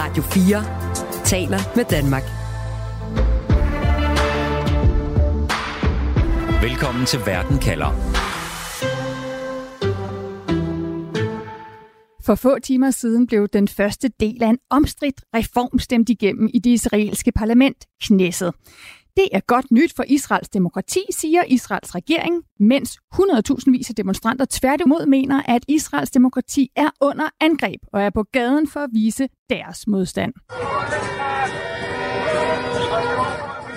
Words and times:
Radio 0.00 0.22
4 0.22 1.24
taler 1.24 1.58
med 1.76 1.84
Danmark. 1.84 2.22
Velkommen 6.62 7.06
til 7.06 7.20
Verden 7.26 7.58
kalder. 7.58 7.90
For 12.24 12.34
få 12.34 12.58
timer 12.58 12.90
siden 12.90 13.26
blev 13.26 13.48
den 13.48 13.68
første 13.68 14.10
del 14.20 14.42
af 14.42 14.48
en 14.48 14.58
omstridt 14.70 15.20
reform 15.34 15.78
stemt 15.78 16.08
igennem 16.08 16.48
i 16.54 16.58
det 16.58 16.70
israelske 16.70 17.32
parlament, 17.32 17.86
Knesset. 18.02 18.54
Det 19.18 19.28
er 19.32 19.40
godt 19.46 19.70
nyt 19.70 19.92
for 19.96 20.04
Israels 20.08 20.48
demokrati, 20.48 21.00
siger 21.10 21.42
Israels 21.48 21.94
regering, 21.94 22.42
mens 22.60 22.98
100.000 23.14 23.70
vis 23.70 23.90
af 23.90 23.94
demonstranter 23.94 24.46
tværtimod 24.50 25.06
mener, 25.06 25.42
at 25.48 25.64
Israels 25.68 26.10
demokrati 26.10 26.70
er 26.76 26.90
under 27.00 27.28
angreb 27.40 27.80
og 27.92 28.02
er 28.02 28.10
på 28.10 28.22
gaden 28.32 28.68
for 28.68 28.80
at 28.80 28.90
vise 28.92 29.28
deres 29.50 29.86
modstand. 29.86 30.32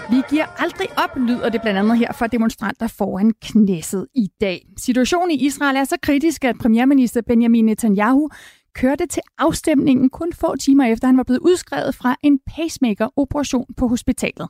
Vi 0.09 0.21
giver 0.29 0.45
aldrig 0.61 0.87
op, 0.97 1.17
lyder 1.17 1.49
det 1.49 1.61
blandt 1.61 1.79
andet 1.79 1.97
her 1.97 2.13
fra 2.13 2.27
demonstranter 2.27 2.87
foran 2.87 3.33
knæsset 3.41 4.07
i 4.15 4.27
dag. 4.41 4.65
Situationen 4.77 5.31
i 5.31 5.45
Israel 5.45 5.75
er 5.75 5.83
så 5.83 5.97
kritisk, 6.01 6.43
at 6.43 6.55
premierminister 6.57 7.21
Benjamin 7.21 7.65
Netanyahu 7.65 8.29
kørte 8.75 9.05
til 9.05 9.21
afstemningen 9.37 10.09
kun 10.09 10.33
få 10.33 10.55
timer 10.55 10.85
efter 10.85 11.07
han 11.07 11.17
var 11.17 11.23
blevet 11.23 11.39
udskrevet 11.39 11.95
fra 11.95 12.15
en 12.23 12.39
pacemaker-operation 12.55 13.65
på 13.77 13.87
hospitalet. 13.87 14.47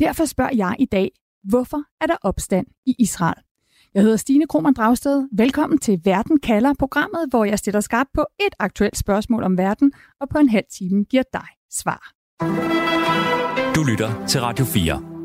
Derfor 0.00 0.24
spørger 0.24 0.56
jeg 0.56 0.76
i 0.78 0.84
dag, 0.84 1.10
hvorfor 1.44 1.82
er 2.00 2.06
der 2.06 2.16
opstand 2.22 2.66
i 2.86 2.94
Israel? 2.98 3.42
Jeg 3.94 4.02
hedder 4.02 4.16
Stine 4.16 4.46
Krohmann 4.46 4.74
Dragsted. 4.74 5.28
Velkommen 5.32 5.78
til 5.78 6.00
Verden 6.04 6.40
kalder 6.40 6.74
programmet, 6.78 7.26
hvor 7.30 7.44
jeg 7.44 7.58
stiller 7.58 7.80
skarp 7.80 8.06
på 8.14 8.26
et 8.40 8.54
aktuelt 8.58 8.96
spørgsmål 8.96 9.42
om 9.42 9.58
verden, 9.58 9.92
og 10.20 10.28
på 10.28 10.38
en 10.38 10.48
halv 10.48 10.64
time 10.78 11.04
giver 11.04 11.22
dig 11.32 11.46
svar. 11.70 12.12
Du 13.74 13.84
lytter 13.84 14.26
til 14.26 14.40
Radio 14.40 14.64
4. 14.64 15.17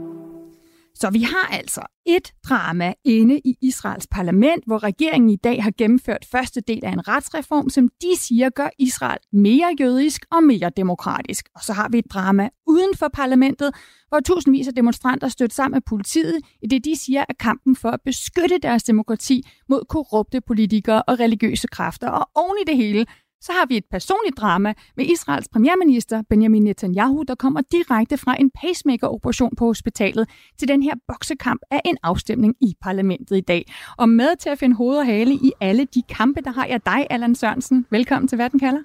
Så 0.95 1.09
vi 1.09 1.22
har 1.22 1.47
altså 1.52 1.81
et 2.05 2.33
drama 2.49 2.94
inde 3.05 3.41
i 3.45 3.55
Israels 3.61 4.08
parlament, 4.08 4.63
hvor 4.66 4.83
regeringen 4.83 5.30
i 5.30 5.35
dag 5.35 5.63
har 5.63 5.72
gennemført 5.77 6.25
første 6.31 6.61
del 6.61 6.85
af 6.85 6.91
en 6.91 7.08
retsreform, 7.08 7.69
som 7.69 7.89
de 8.02 8.17
siger 8.17 8.50
gør 8.50 8.69
Israel 8.80 9.19
mere 9.33 9.75
jødisk 9.80 10.25
og 10.31 10.44
mere 10.44 10.72
demokratisk. 10.77 11.50
Og 11.55 11.61
så 11.61 11.73
har 11.73 11.89
vi 11.89 11.97
et 11.97 12.05
drama 12.13 12.50
uden 12.67 12.95
for 12.95 13.08
parlamentet, 13.13 13.72
hvor 14.09 14.19
tusindvis 14.19 14.67
af 14.67 14.75
demonstranter 14.75 15.27
støtter 15.27 15.53
sammen 15.53 15.75
med 15.75 15.81
politiet 15.81 16.39
i 16.61 16.67
det, 16.67 16.85
de 16.85 17.00
siger 17.00 17.25
er 17.30 17.33
kampen 17.39 17.75
for 17.75 17.89
at 17.89 18.00
beskytte 18.05 18.57
deres 18.57 18.83
demokrati 18.83 19.44
mod 19.69 19.85
korrupte 19.89 20.41
politikere 20.41 21.03
og 21.03 21.19
religiøse 21.19 21.67
kræfter. 21.67 22.09
Og 22.09 22.30
oven 22.35 22.57
i 22.61 22.66
det 22.67 22.78
hele, 22.78 23.05
så 23.44 23.52
har 23.52 23.66
vi 23.66 23.77
et 23.77 23.86
personligt 23.91 24.38
drama 24.38 24.73
med 24.97 25.05
Israels 25.05 25.47
premierminister 25.47 26.23
Benjamin 26.30 26.63
Netanyahu, 26.63 27.23
der 27.27 27.36
kommer 27.36 27.61
direkte 27.72 28.17
fra 28.17 28.35
en 28.39 28.52
pacemaker-operation 28.61 29.55
på 29.55 29.66
hospitalet 29.66 30.30
til 30.59 30.67
den 30.67 30.83
her 30.83 30.94
boksekamp 31.08 31.61
af 31.72 31.81
en 31.85 31.97
afstemning 32.03 32.55
i 32.61 32.75
parlamentet 32.81 33.38
i 33.38 33.41
dag. 33.41 33.73
Og 33.97 34.09
med 34.09 34.35
til 34.35 34.50
at 34.50 34.59
finde 34.59 34.75
hoved 34.75 34.97
og 34.97 35.05
hale 35.05 35.33
i 35.33 35.52
alle 35.61 35.85
de 35.85 36.02
kampe, 36.09 36.41
der 36.41 36.52
har 36.52 36.66
jeg 36.66 36.85
dig, 36.85 37.08
Allan 37.09 37.35
Sørensen. 37.35 37.85
Velkommen 37.89 38.27
til 38.27 38.38
Verden 38.38 38.59
kalder. 38.59 38.81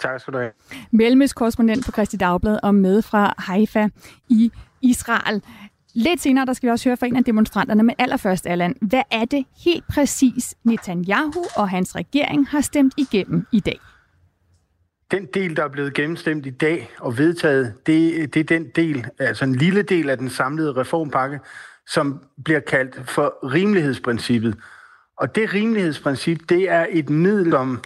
Tak 0.00 0.20
skal 0.20 0.32
du 0.34 0.38
have. 0.38 0.50
Mellemøst 0.90 1.34
korrespondent 1.34 1.84
på 1.84 1.92
Christi 1.92 2.16
Dagblad 2.16 2.58
og 2.62 2.74
med 2.74 3.02
fra 3.02 3.34
Haifa 3.38 3.88
i 4.28 4.50
Israel. 4.82 5.42
Lidt 5.94 6.20
senere, 6.20 6.46
der 6.46 6.52
skal 6.52 6.66
vi 6.66 6.70
også 6.70 6.88
høre 6.88 6.96
fra 6.96 7.06
en 7.06 7.16
af 7.16 7.24
demonstranterne, 7.24 7.82
men 7.82 7.94
allerførst, 7.98 8.46
Allan, 8.46 8.74
hvad 8.80 9.02
er 9.10 9.24
det 9.24 9.44
helt 9.64 9.84
præcis 9.88 10.54
Netanyahu 10.64 11.44
og 11.56 11.68
hans 11.68 11.96
regering 11.96 12.48
har 12.48 12.60
stemt 12.60 12.94
igennem 12.96 13.46
i 13.52 13.60
dag? 13.60 13.78
Den 15.12 15.26
del, 15.26 15.56
der 15.56 15.64
er 15.64 15.68
blevet 15.68 15.94
gennemstemt 15.94 16.46
i 16.46 16.50
dag 16.50 16.90
og 16.98 17.18
vedtaget, 17.18 17.86
det, 17.86 18.34
det 18.34 18.40
er 18.40 18.44
den 18.44 18.68
del, 18.68 19.06
altså 19.18 19.44
en 19.44 19.54
lille 19.54 19.82
del 19.82 20.10
af 20.10 20.18
den 20.18 20.30
samlede 20.30 20.72
reformpakke, 20.72 21.40
som 21.86 22.24
bliver 22.44 22.60
kaldt 22.60 23.10
for 23.10 23.52
rimelighedsprincippet. 23.52 24.56
Og 25.16 25.34
det 25.34 25.54
rimelighedsprincip, 25.54 26.48
det 26.48 26.70
er 26.70 26.86
et 26.90 27.10
middel, 27.10 27.50
som 27.50 27.82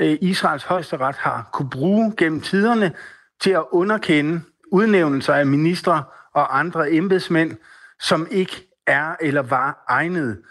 øh, 0.00 0.18
Israels 0.20 0.64
højesteret 0.64 1.16
har 1.16 1.48
kunne 1.52 1.70
bruge 1.70 2.14
gennem 2.16 2.40
tiderne 2.40 2.92
til 3.40 3.50
at 3.50 3.64
underkende 3.70 4.40
udnævnelser 4.72 5.34
af 5.34 5.46
ministre 5.46 6.04
og 6.32 6.58
andre 6.58 6.92
embedsmænd, 6.92 7.56
som 8.00 8.26
ikke 8.30 8.68
er 8.86 9.16
eller 9.20 9.42
var 9.42 9.84
egnet. 9.88 10.42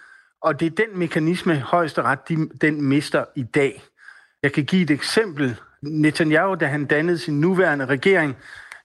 Og 0.42 0.60
det 0.60 0.66
er 0.66 0.86
den 0.86 1.00
mekanisme, 1.00 1.56
højesteret 1.56 2.30
de, 2.30 2.50
den 2.62 2.82
mister 2.82 3.26
i 3.36 3.44
dag. 3.44 3.84
Jeg 4.44 4.52
kan 4.52 4.66
give 4.66 4.82
et 4.82 4.92
eksempel 4.92 5.60
Netanyahu, 5.84 6.56
da 6.56 6.66
han 6.66 6.86
dannede 6.86 7.18
sin 7.18 7.40
nuværende 7.40 7.86
regering, 7.86 8.36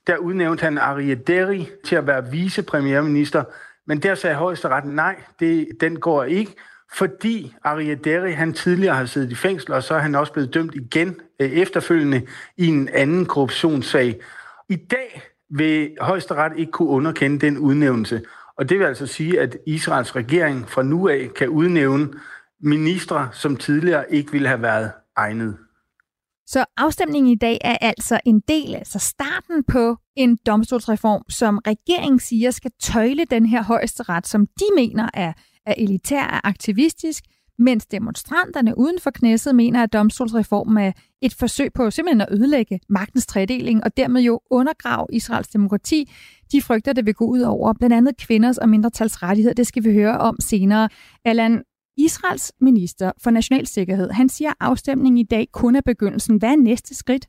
der 0.07 0.17
udnævnte 0.17 0.65
han 0.65 0.79
Arie 0.79 1.15
Deri 1.15 1.69
til 1.85 1.97
at 1.97 2.07
være 2.07 2.31
vicepremierminister. 2.31 3.45
Men 3.87 3.99
der 3.99 4.15
sagde 4.15 4.37
højesteret, 4.37 4.85
nej, 4.85 5.17
det, 5.41 5.69
den 5.81 6.01
går 6.01 6.25
ikke, 6.25 6.55
fordi 6.93 7.55
Arie 7.65 7.95
Deri, 7.95 8.33
han 8.33 8.53
tidligere 8.53 8.95
har 8.95 9.05
siddet 9.05 9.33
i 9.33 9.35
fængsel, 9.35 9.73
og 9.73 9.83
så 9.83 9.95
er 9.95 9.99
han 9.99 10.15
også 10.15 10.33
blevet 10.33 10.55
dømt 10.55 10.75
igen 10.75 11.21
øh, 11.41 11.51
efterfølgende 11.51 12.23
i 12.57 12.67
en 12.67 12.89
anden 12.89 13.27
korruptionssag. 13.27 14.21
I 14.69 14.77
dag 14.77 15.23
vil 15.51 15.97
højesteret 16.01 16.53
ikke 16.57 16.73
kunne 16.73 16.89
underkende 16.89 17.47
den 17.47 17.59
udnævnelse. 17.59 18.23
Og 18.57 18.69
det 18.69 18.79
vil 18.79 18.85
altså 18.85 19.07
sige, 19.07 19.41
at 19.41 19.57
Israels 19.67 20.17
regering 20.17 20.69
fra 20.69 20.83
nu 20.83 21.09
af 21.09 21.31
kan 21.37 21.49
udnævne 21.49 22.09
ministre, 22.61 23.29
som 23.33 23.57
tidligere 23.57 24.13
ikke 24.13 24.33
ville 24.33 24.49
have 24.49 24.63
været 24.63 24.91
egnet. 25.17 25.57
Så 26.51 26.65
afstemningen 26.77 27.33
i 27.33 27.35
dag 27.35 27.59
er 27.61 27.77
altså 27.81 28.21
en 28.25 28.41
del, 28.49 28.75
altså 28.75 28.99
starten 28.99 29.65
på 29.65 29.97
en 30.17 30.39
domstolsreform, 30.47 31.23
som 31.29 31.59
regeringen 31.67 32.21
siger 32.21 32.51
skal 32.51 32.71
tøjle 32.81 33.25
den 33.25 33.47
her 33.47 33.63
højeste 33.63 34.03
ret, 34.03 34.27
som 34.27 34.47
de 34.47 34.65
mener 34.77 35.09
er, 35.15 35.33
er 35.67 35.75
elitær 35.77 36.25
og 36.25 36.49
aktivistisk, 36.49 37.25
mens 37.59 37.87
demonstranterne 37.87 38.79
uden 38.79 39.01
for 39.01 39.11
knæsset 39.11 39.55
mener, 39.55 39.83
at 39.83 39.93
domstolsreformen 39.93 40.79
er 40.85 40.93
et 41.23 41.35
forsøg 41.35 41.73
på 41.73 41.91
simpelthen 41.91 42.21
at 42.21 42.29
ødelægge 42.31 42.81
magtens 42.89 43.27
tredeling 43.27 43.85
og 43.85 43.97
dermed 43.97 44.23
jo 44.23 44.41
undergrave 44.51 45.07
Israels 45.13 45.49
demokrati. 45.49 46.11
De 46.53 46.63
frygter, 46.63 46.93
det 46.93 47.07
vil 47.07 47.15
gå 47.15 47.25
ud 47.25 47.41
over 47.41 47.73
blandt 47.73 47.97
andet 47.97 48.17
kvinders 48.17 48.59
og 48.59 48.69
mindretals 48.69 49.23
rettigheder. 49.23 49.55
Det 49.55 49.67
skal 49.67 49.85
vi 49.85 49.93
høre 49.93 50.19
om 50.19 50.37
senere. 50.41 50.89
Allan, 51.25 51.63
Israels 51.99 52.53
minister 52.61 53.13
for 53.23 53.31
national 53.31 53.67
sikkerhed, 53.67 54.11
han 54.11 54.29
siger, 54.29 54.51
at 54.51 54.57
afstemningen 54.61 55.19
i 55.19 55.23
dag 55.23 55.49
kun 55.53 55.77
er 55.77 55.81
begyndelsen. 55.87 56.37
Hvad 56.37 56.49
er 56.49 56.57
næste 56.57 56.95
skridt? 56.97 57.29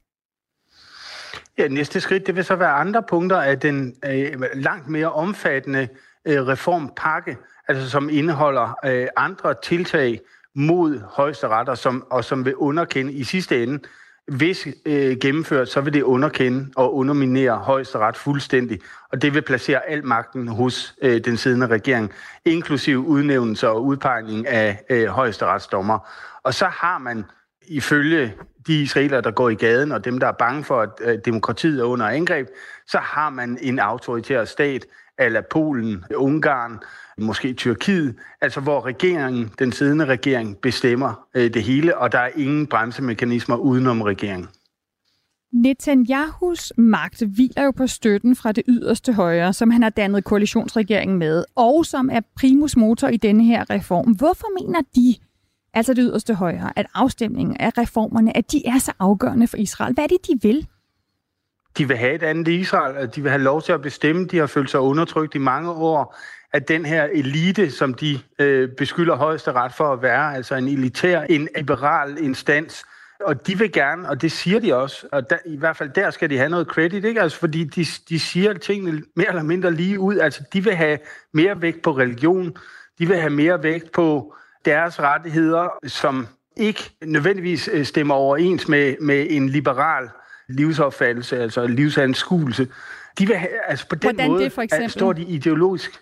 Ja, 1.57 1.68
næste 1.68 2.02
skridt, 2.02 2.28
det 2.28 2.35
vil 2.35 2.44
så 2.44 2.56
være 2.56 2.72
andre 2.72 3.03
punkter 3.03 3.38
af 3.38 3.59
den 3.59 3.96
øh, 4.06 4.41
langt 4.53 4.88
mere 4.88 5.12
omfattende 5.12 5.88
øh, 6.25 6.47
reformpakke, 6.47 7.38
altså 7.68 7.90
som 7.90 8.09
indeholder 8.09 8.75
øh, 8.85 9.07
andre 9.18 9.56
tiltag 9.63 10.19
mod 10.56 11.00
højesteretter, 11.00 11.75
som, 11.75 12.07
og 12.12 12.24
som 12.24 12.46
vil 12.46 12.56
underkende 12.56 13.13
i 13.13 13.24
sidste 13.24 13.63
ende 13.63 13.80
hvis 14.29 14.67
øh, 14.85 15.17
gennemført, 15.17 15.69
så 15.69 15.81
vil 15.81 15.94
det 15.94 16.01
underkende 16.01 16.72
og 16.75 16.95
underminere 16.95 17.57
højesteret 17.57 18.17
fuldstændig. 18.17 18.79
Og 19.12 19.22
det 19.22 19.34
vil 19.34 19.41
placere 19.41 19.90
al 19.90 20.06
magten 20.06 20.47
hos 20.47 20.95
øh, 21.01 21.25
den 21.25 21.38
siddende 21.38 21.67
regering, 21.67 22.12
inklusiv 22.45 23.06
udnævnelse 23.06 23.69
og 23.69 23.85
udpegning 23.85 24.47
af 24.47 24.84
øh, 24.89 25.07
højesteretsdommer. 25.07 26.09
Og 26.44 26.53
så 26.53 26.66
har 26.66 26.97
man 26.97 27.25
ifølge 27.68 28.34
de 28.68 28.81
israeler, 28.81 29.22
der 29.22 29.31
går 29.31 29.50
i 29.50 29.56
gaden, 29.56 29.91
og 29.91 30.06
dem, 30.06 30.19
der 30.19 30.28
er 30.28 30.31
bange 30.31 30.63
for, 30.63 30.81
at 30.81 30.89
øh, 31.01 31.19
demokratiet 31.25 31.79
er 31.79 31.85
under 31.85 32.06
angreb, 32.07 32.47
så 32.88 32.97
har 32.97 33.29
man 33.29 33.57
en 33.62 33.79
autoritær 33.79 34.45
stat, 34.45 34.85
eller 35.19 35.41
Polen, 35.41 36.06
Ungarn, 36.16 36.79
måske 37.22 37.53
Tyrkiet, 37.53 38.16
altså 38.41 38.59
hvor 38.59 38.85
regeringen, 38.85 39.52
den 39.59 39.72
siddende 39.72 40.06
regering, 40.06 40.57
bestemmer 40.57 41.28
øh, 41.34 41.53
det 41.53 41.63
hele, 41.63 41.97
og 41.97 42.12
der 42.12 42.19
er 42.19 42.30
ingen 42.35 42.68
bremsemekanismer 42.68 43.56
udenom 43.56 44.02
regeringen. 44.02 44.47
Netanyahus 45.54 46.74
magt 46.77 47.24
hviler 47.36 47.63
jo 47.63 47.71
på 47.71 47.88
støtten 47.88 48.36
fra 48.36 48.51
det 48.51 48.63
yderste 48.68 49.13
højre, 49.13 49.54
som 49.54 49.71
han 49.71 49.83
har 49.83 49.89
dannet 49.89 50.24
koalitionsregeringen 50.24 51.18
med, 51.18 51.44
og 51.56 51.86
som 51.86 52.10
er 52.12 52.19
primus 52.36 52.77
motor 52.77 53.07
i 53.07 53.18
denne 53.18 53.44
her 53.44 53.69
reform. 53.69 54.12
Hvorfor 54.12 54.48
mener 54.63 54.81
de, 54.95 55.16
altså 55.74 55.94
det 55.94 56.04
yderste 56.10 56.33
højre, 56.33 56.71
at 56.75 56.86
afstemningen 56.94 57.57
af 57.57 57.77
reformerne, 57.77 58.38
at 58.38 58.51
de 58.51 58.68
er 58.68 58.80
så 58.80 58.92
afgørende 59.00 59.48
for 59.48 59.57
Israel? 59.57 59.94
Hvad 59.94 60.04
er 60.04 60.07
det, 60.07 60.27
de 60.27 60.48
vil? 60.48 60.68
De 61.77 61.88
vil 61.88 61.98
have 61.98 62.16
et 62.16 62.24
andet 62.24 62.48
Israel, 62.48 63.10
de 63.16 63.21
vil 63.21 63.31
have 63.31 63.44
lov 63.44 63.62
til 63.62 63.71
at 63.71 63.81
bestemme. 63.81 64.25
De 64.25 64.38
har 64.38 64.48
følt 64.48 64.69
sig 64.69 64.80
undertrykt 64.80 65.36
i 65.36 65.38
mange 65.38 65.71
år 65.71 66.16
at 66.54 66.68
den 66.68 66.86
her 66.86 67.04
elite, 67.04 67.72
som 67.72 67.94
de 67.94 68.19
øh, 68.40 68.69
beskylder 68.69 69.16
højeste 69.16 69.51
ret 69.51 69.74
for 69.74 69.94
at 69.94 70.01
være, 70.01 70.36
altså 70.36 70.56
en 70.56 70.68
elitær, 70.68 71.22
en 71.22 71.48
liberal 71.57 72.18
instans, 72.18 72.86
og 73.25 73.48
de 73.48 73.57
vil 73.57 73.72
gerne, 73.72 74.10
og 74.10 74.22
det 74.22 74.31
siger 74.31 74.60
de 74.60 74.75
også, 74.75 75.07
og 75.12 75.30
der, 75.30 75.38
i 75.46 75.57
hvert 75.57 75.78
fald 75.78 75.90
der 75.90 76.12
skal 76.12 76.30
de 76.30 76.38
have 76.38 76.50
noget 76.50 76.68
credit, 76.68 77.06
ikke? 77.06 77.22
Altså, 77.22 77.40
fordi 77.40 77.63
de, 77.63 77.86
de 78.10 78.19
siger 78.19 78.54
tingene 78.54 79.04
mere 79.16 79.28
eller 79.28 79.44
mindre 79.44 79.72
lige 79.72 80.00
ud. 80.00 80.18
Altså, 80.18 80.44
de 80.54 80.63
vil 80.63 80.75
have 80.75 80.98
mere 81.34 81.62
vægt 81.62 81.81
på 81.81 81.92
religion, 81.92 82.57
de 83.00 83.07
vil 83.07 83.18
have 83.18 83.30
mere 83.30 83.63
vægt 83.63 83.92
på 83.92 84.36
deres 84.66 85.00
rettigheder, 85.00 85.68
som 85.88 86.28
ikke 86.57 86.90
nødvendigvis 87.06 87.69
øh, 87.74 87.86
stemmer 87.86 88.16
overens 88.16 88.68
med, 88.68 88.95
med 89.02 89.28
en 89.30 89.50
liberal 89.50 90.10
livsopfattelse, 90.50 91.40
altså 91.40 91.68
livsanskuelse. 91.68 92.68
De 93.19 93.28
vil 93.28 93.36
have, 93.36 93.50
altså 93.68 93.88
på 93.88 93.95
den 93.95 94.16
Hvordan 94.16 94.31
måde 94.31 94.44
det 94.44 94.52
for 94.52 94.62
eksempel? 94.62 94.90
står 94.90 95.13
de 95.13 95.24
ideologisk. 95.24 96.00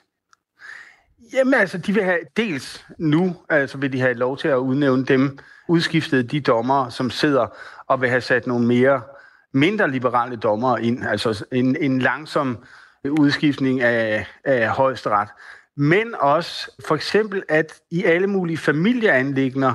Jamen 1.33 1.53
altså, 1.53 1.77
de 1.77 1.93
vil 1.93 2.03
have 2.03 2.19
dels 2.37 2.85
nu, 2.97 3.35
altså 3.49 3.77
vil 3.77 3.93
de 3.93 3.99
have 3.99 4.13
lov 4.13 4.37
til 4.37 4.47
at 4.47 4.55
udnævne 4.55 5.05
dem, 5.05 5.37
udskiftede 5.67 6.23
de 6.23 6.41
dommer, 6.41 6.89
som 6.89 7.09
sidder 7.09 7.47
og 7.87 8.01
vil 8.01 8.09
have 8.09 8.21
sat 8.21 8.47
nogle 8.47 8.67
mere 8.67 9.01
mindre 9.53 9.91
liberale 9.91 10.35
dommer 10.35 10.77
ind, 10.77 11.05
altså 11.05 11.45
en, 11.51 11.75
en 11.75 11.99
langsom 11.99 12.57
udskiftning 13.09 13.81
af, 13.81 14.27
af 14.43 14.69
højesteret. 14.69 15.29
Men 15.75 16.15
også 16.19 16.71
for 16.87 16.95
eksempel, 16.95 17.43
at 17.49 17.73
i 17.91 18.03
alle 18.03 18.27
mulige 18.27 18.57
familieanlægner, 18.57 19.73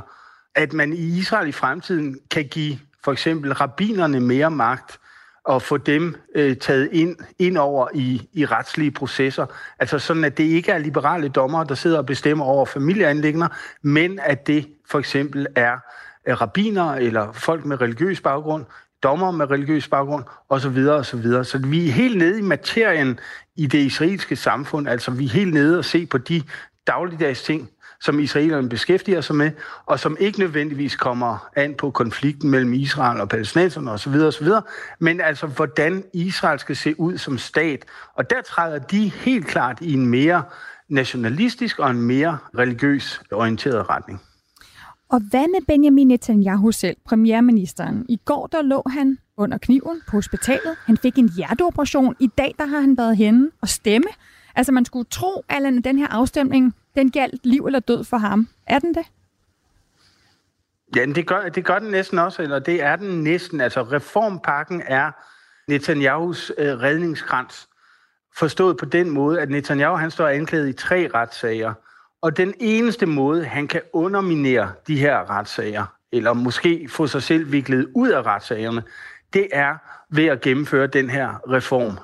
at 0.54 0.72
man 0.72 0.92
i 0.92 1.18
Israel 1.18 1.48
i 1.48 1.52
fremtiden 1.52 2.18
kan 2.30 2.44
give 2.48 2.78
for 3.04 3.12
eksempel 3.12 3.52
rabinerne 3.52 4.20
mere 4.20 4.50
magt 4.50 4.98
og 5.44 5.62
få 5.62 5.76
dem 5.76 6.16
øh, 6.34 6.56
taget 6.56 6.88
ind, 6.92 7.16
ind 7.38 7.58
over 7.58 7.88
i, 7.94 8.28
i 8.32 8.46
retslige 8.46 8.90
processer. 8.90 9.46
Altså 9.78 9.98
sådan, 9.98 10.24
at 10.24 10.38
det 10.38 10.44
ikke 10.44 10.72
er 10.72 10.78
liberale 10.78 11.28
dommere, 11.28 11.64
der 11.68 11.74
sidder 11.74 11.98
og 11.98 12.06
bestemmer 12.06 12.44
over 12.44 12.66
familieanlægner, 12.66 13.48
men 13.82 14.18
at 14.22 14.46
det 14.46 14.68
for 14.90 14.98
eksempel 14.98 15.46
er 15.56 15.72
øh, 16.26 16.40
rabiner 16.40 16.94
eller 16.94 17.32
folk 17.32 17.64
med 17.64 17.80
religiøs 17.80 18.20
baggrund, 18.20 18.64
dommer 19.02 19.30
med 19.30 19.50
religiøs 19.50 19.88
baggrund 19.88 20.24
osv. 20.48 20.78
osv. 20.88 21.44
Så 21.44 21.60
vi 21.64 21.88
er 21.88 21.92
helt 21.92 22.18
nede 22.18 22.38
i 22.38 22.42
materien 22.42 23.20
i 23.56 23.66
det 23.66 23.78
israelske 23.78 24.36
samfund, 24.36 24.88
altså 24.88 25.10
vi 25.10 25.24
er 25.24 25.28
helt 25.28 25.54
nede 25.54 25.78
og 25.78 25.84
se 25.84 26.06
på 26.06 26.18
de 26.18 26.42
dagligdags 26.86 27.42
ting, 27.42 27.70
som 28.02 28.20
israelerne 28.20 28.68
beskæftiger 28.68 29.20
sig 29.20 29.36
med, 29.36 29.50
og 29.86 30.00
som 30.00 30.16
ikke 30.20 30.38
nødvendigvis 30.38 30.96
kommer 30.96 31.48
an 31.56 31.74
på 31.74 31.90
konflikten 31.90 32.50
mellem 32.50 32.72
Israel 32.72 33.20
og 33.20 33.28
palæstinenserne 33.28 33.90
osv. 33.90 34.14
osv., 34.14 34.48
men 34.98 35.20
altså 35.20 35.46
hvordan 35.46 36.04
Israel 36.14 36.58
skal 36.58 36.76
se 36.76 37.00
ud 37.00 37.18
som 37.18 37.38
stat. 37.38 37.84
Og 38.14 38.30
der 38.30 38.42
træder 38.42 38.78
de 38.78 39.08
helt 39.08 39.46
klart 39.46 39.78
i 39.80 39.92
en 39.92 40.06
mere 40.06 40.42
nationalistisk 40.88 41.78
og 41.78 41.90
en 41.90 42.02
mere 42.02 42.38
religiøs 42.58 43.22
orienteret 43.32 43.90
retning. 43.90 44.20
Og 45.08 45.20
hvad 45.30 45.48
med 45.48 45.66
Benjamin 45.68 46.08
Netanyahu 46.08 46.72
selv, 46.72 46.96
premierministeren? 47.06 48.06
I 48.08 48.20
går 48.24 48.46
der 48.46 48.62
lå 48.62 48.82
han 48.90 49.18
under 49.36 49.58
kniven 49.58 50.00
på 50.08 50.16
hospitalet. 50.16 50.76
Han 50.84 50.96
fik 50.96 51.18
en 51.18 51.28
hjerteoperation. 51.36 52.16
I 52.20 52.26
dag 52.38 52.54
der 52.58 52.66
har 52.66 52.80
han 52.80 52.96
været 52.96 53.16
henne 53.16 53.50
og 53.60 53.68
stemme. 53.68 54.08
Altså 54.54 54.72
man 54.72 54.84
skulle 54.84 55.08
tro, 55.10 55.44
at 55.48 55.84
den 55.84 55.98
her 55.98 56.08
afstemning, 56.08 56.74
den 56.94 57.10
galt 57.10 57.46
liv 57.46 57.66
eller 57.66 57.80
død 57.80 58.04
for 58.04 58.16
ham. 58.16 58.48
Er 58.66 58.78
den 58.78 58.94
det? 58.94 59.06
Ja, 60.96 61.06
det 61.06 61.26
gør, 61.26 61.48
det 61.48 61.64
gør 61.64 61.78
den 61.78 61.90
næsten 61.90 62.18
også, 62.18 62.42
eller 62.42 62.58
det 62.58 62.82
er 62.82 62.96
den 62.96 63.24
næsten. 63.24 63.60
Altså 63.60 63.82
reformpakken 63.82 64.82
er 64.86 65.10
Netanyahus 65.68 66.52
øh, 66.58 66.80
redningskrans. 66.80 67.68
Forstået 68.36 68.76
på 68.76 68.84
den 68.84 69.10
måde, 69.10 69.40
at 69.40 69.50
Netanyahu 69.50 69.96
han 69.96 70.10
står 70.10 70.28
anklaget 70.28 70.68
i 70.68 70.72
tre 70.72 71.08
retssager. 71.14 71.74
Og 72.22 72.36
den 72.36 72.54
eneste 72.60 73.06
måde, 73.06 73.44
han 73.44 73.68
kan 73.68 73.80
underminere 73.92 74.72
de 74.86 74.98
her 74.98 75.30
retssager, 75.30 75.84
eller 76.12 76.32
måske 76.32 76.88
få 76.88 77.06
sig 77.06 77.22
selv 77.22 77.52
viklet 77.52 77.88
ud 77.94 78.08
af 78.08 78.22
retssagerne, 78.22 78.82
det 79.32 79.48
er 79.52 79.76
ved 80.10 80.26
at 80.26 80.40
gennemføre 80.40 80.86
den 80.86 81.10
her 81.10 81.50
reform. 81.50 81.98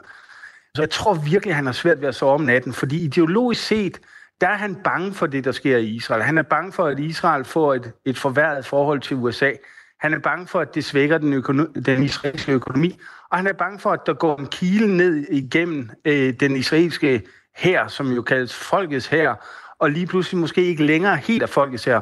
Så 0.79 0.83
jeg 0.83 0.91
tror 0.91 1.15
virkelig, 1.15 1.55
han 1.55 1.67
har 1.67 1.73
svært 1.73 2.01
ved 2.01 2.09
at 2.09 2.15
sove 2.15 2.35
om 2.35 2.41
natten, 2.41 2.73
fordi 2.73 3.05
ideologisk 3.05 3.67
set, 3.67 4.01
der 4.41 4.49
er 4.49 4.57
han 4.57 4.75
bange 4.85 5.15
for 5.15 5.27
det, 5.27 5.45
der 5.45 5.53
sker 5.53 5.77
i 5.77 5.87
Israel. 5.87 6.23
Han 6.23 6.39
er 6.39 6.43
bange 6.43 6.73
for, 6.73 6.87
at 6.87 6.99
Israel 6.99 7.45
får 7.45 7.75
et, 7.75 7.93
et 8.05 8.19
forværret 8.19 8.67
forhold 8.67 9.01
til 9.01 9.17
USA. 9.17 9.53
Han 10.01 10.15
er 10.15 10.19
bange 10.19 10.47
for, 10.47 10.61
at 10.61 10.75
det 10.75 10.85
svækker 10.85 11.19
den, 11.19 11.33
økono- 11.33 11.81
den 11.81 12.03
israelske 12.03 12.53
økonomi. 12.53 12.99
Og 13.31 13.37
han 13.37 13.47
er 13.47 13.53
bange 13.53 13.79
for, 13.79 13.91
at 13.91 14.01
der 14.07 14.15
går 14.15 14.37
en 14.37 14.47
kile 14.47 14.97
ned 14.97 15.27
igennem 15.31 15.91
øh, 16.05 16.33
den 16.41 16.57
israelske 16.57 17.23
her, 17.57 17.89
som 17.89 18.13
jo 18.13 18.23
kaldes 18.23 18.55
folkets 18.55 19.07
her, 19.07 19.35
og 19.79 19.91
lige 19.91 20.07
pludselig 20.07 20.41
måske 20.41 20.65
ikke 20.65 20.85
længere 20.85 21.17
helt 21.17 21.43
af 21.43 21.49
folkets 21.49 21.85
her. 21.85 22.01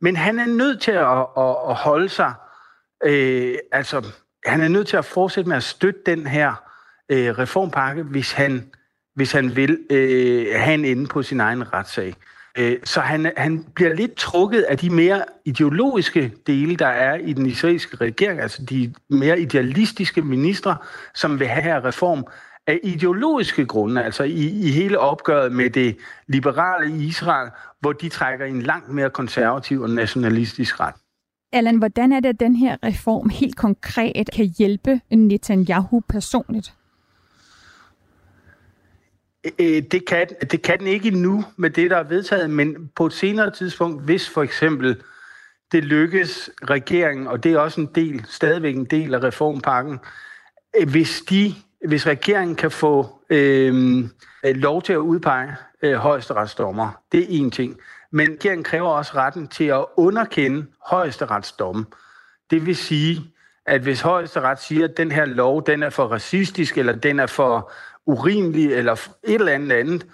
Men 0.00 0.16
han 0.16 0.38
er 0.38 0.46
nødt 0.46 0.80
til 0.80 0.92
at, 0.92 1.26
at, 1.36 1.56
at 1.68 1.74
holde 1.74 2.08
sig, 2.08 2.32
øh, 3.04 3.54
altså 3.72 4.06
han 4.46 4.60
er 4.60 4.68
nødt 4.68 4.88
til 4.88 4.96
at 4.96 5.04
fortsætte 5.04 5.48
med 5.48 5.56
at 5.56 5.62
støtte 5.62 6.00
den 6.06 6.26
her 6.26 6.67
øh, 7.08 7.38
reformpakke, 7.38 8.02
hvis 8.02 8.32
han, 8.32 8.70
hvis 9.14 9.32
han 9.32 9.56
vil 9.56 9.78
øh, 9.90 10.46
have 10.56 10.74
en 10.74 10.84
ende 10.84 11.06
på 11.06 11.22
sin 11.22 11.40
egen 11.40 11.72
retssag. 11.72 12.14
Øh, 12.58 12.76
så 12.84 13.00
han, 13.00 13.32
han 13.36 13.64
bliver 13.74 13.94
lidt 13.94 14.14
trukket 14.14 14.62
af 14.62 14.78
de 14.78 14.90
mere 14.90 15.22
ideologiske 15.44 16.32
dele, 16.46 16.76
der 16.76 16.86
er 16.86 17.14
i 17.14 17.32
den 17.32 17.46
israelske 17.46 17.96
regering, 17.96 18.40
altså 18.40 18.64
de 18.64 18.94
mere 19.10 19.40
idealistiske 19.40 20.22
ministre, 20.22 20.76
som 21.14 21.40
vil 21.40 21.46
have 21.46 21.62
her 21.62 21.84
reform, 21.84 22.26
af 22.66 22.80
ideologiske 22.82 23.66
grunde, 23.66 24.04
altså 24.04 24.24
i, 24.24 24.48
i 24.48 24.70
hele 24.70 24.98
opgøret 24.98 25.52
med 25.52 25.70
det 25.70 25.96
liberale 26.26 27.04
Israel, 27.04 27.50
hvor 27.80 27.92
de 27.92 28.08
trækker 28.08 28.46
i 28.46 28.50
en 28.50 28.62
langt 28.62 28.88
mere 28.88 29.10
konservativ 29.10 29.80
og 29.80 29.90
nationalistisk 29.90 30.80
ret. 30.80 30.94
Allan, 31.52 31.76
hvordan 31.76 32.12
er 32.12 32.20
det, 32.20 32.28
at 32.28 32.40
den 32.40 32.56
her 32.56 32.76
reform 32.82 33.28
helt 33.28 33.56
konkret 33.56 34.30
kan 34.32 34.54
hjælpe 34.58 35.00
Netanyahu 35.10 36.00
personligt? 36.08 36.74
Øh, 39.44 39.82
det 39.82 40.06
kan, 40.06 40.26
det 40.50 40.62
kan 40.62 40.78
den 40.78 40.86
ikke 40.86 41.10
nu 41.10 41.44
med 41.56 41.70
det, 41.70 41.90
der 41.90 41.96
er 41.96 42.02
vedtaget, 42.02 42.50
men 42.50 42.90
på 42.96 43.06
et 43.06 43.12
senere 43.12 43.50
tidspunkt, 43.50 44.04
hvis 44.04 44.28
for 44.28 44.42
eksempel 44.42 45.02
det 45.72 45.84
lykkes 45.84 46.50
regeringen, 46.70 47.26
og 47.26 47.44
det 47.44 47.52
er 47.52 47.58
også 47.58 47.80
en 47.80 47.90
del, 47.94 48.24
stadigvæk 48.28 48.76
en 48.76 48.84
del 48.84 49.14
af 49.14 49.22
reformpakken, 49.22 49.98
øh, 50.80 50.90
hvis 50.90 51.22
de 51.30 51.54
hvis 51.86 52.06
regeringen 52.06 52.56
kan 52.56 52.70
få 52.70 53.20
øh, 53.30 53.98
øh, 54.44 54.56
lov 54.56 54.82
til 54.82 54.92
at 54.92 54.96
udpege 54.96 55.56
øh, 55.82 55.94
højesteretsdommer, 55.94 56.90
det 57.12 57.20
er 57.20 57.26
en 57.28 57.50
ting. 57.50 57.76
Men 58.10 58.30
regeringen 58.30 58.64
kræver 58.64 58.88
også 58.88 59.12
retten 59.14 59.48
til 59.48 59.64
at 59.64 59.84
underkende 59.96 60.66
højesteretsdommen. 60.90 61.86
Det 62.50 62.66
vil 62.66 62.76
sige, 62.76 63.34
at 63.66 63.80
hvis 63.80 64.00
højesteret 64.00 64.58
siger, 64.58 64.84
at 64.84 64.96
den 64.96 65.12
her 65.12 65.24
lov 65.24 65.66
den 65.66 65.82
er 65.82 65.90
for 65.90 66.06
racistisk, 66.06 66.78
eller 66.78 66.92
den 66.92 67.20
er 67.20 67.26
for 67.26 67.72
urimelig, 68.08 68.72
eller 68.72 68.92
et 68.92 69.34
eller 69.34 69.52
andet 69.52 69.72
andet, 69.72 70.06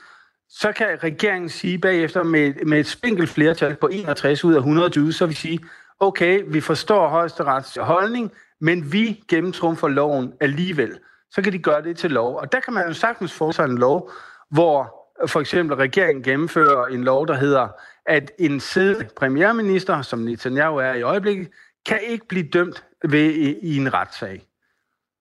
så 0.49 0.73
kan 0.73 0.99
regeringen 1.03 1.49
sige 1.49 1.79
bagefter 1.79 2.23
med, 2.23 2.55
med 2.67 2.81
et 2.81 2.87
spinkelt 2.87 3.31
flertal 3.31 3.77
på 3.77 3.89
61 3.93 4.45
ud 4.45 4.55
af 4.55 4.59
120, 4.59 5.13
så 5.13 5.27
vil 5.27 5.37
sige, 5.37 5.61
okay, 6.01 6.43
vi 6.47 6.61
forstår 6.61 7.09
højesterets 7.09 7.79
holdning, 7.81 8.33
men 8.61 8.93
vi 8.93 9.25
gennemtrumfer 9.29 9.89
loven 9.89 10.33
alligevel 10.41 10.99
så 11.35 11.43
kan 11.43 11.53
de 11.53 11.59
gøre 11.59 11.83
det 11.83 11.97
til 11.97 12.11
lov. 12.11 12.37
Og 12.37 12.53
der 12.53 12.61
kan 12.61 12.73
man 12.73 12.87
jo 12.87 12.93
sagtens 12.93 13.33
få 13.33 13.53
sig 13.53 13.65
en 13.65 13.79
lov, 13.79 14.11
hvor 14.51 14.95
for 15.27 15.41
eksempel 15.41 15.77
regeringen 15.77 16.23
gennemfører 16.23 16.87
en 16.87 17.05
lov, 17.05 17.27
der 17.27 17.35
hedder, 17.35 17.69
at 18.07 18.31
en 18.39 18.61
siddende 18.61 19.09
premierminister, 19.17 20.03
som 20.03 20.19
Netanyahu 20.19 20.77
er 20.77 20.93
i 20.93 21.03
øjeblikket, 21.03 21.49
kan 21.87 22.01
ikke 22.07 22.27
blive 22.29 22.49
dømt 22.49 22.85
ved 23.05 23.31
i, 23.31 23.59
i 23.63 23.77
en 23.77 23.95
retssag. 23.95 24.43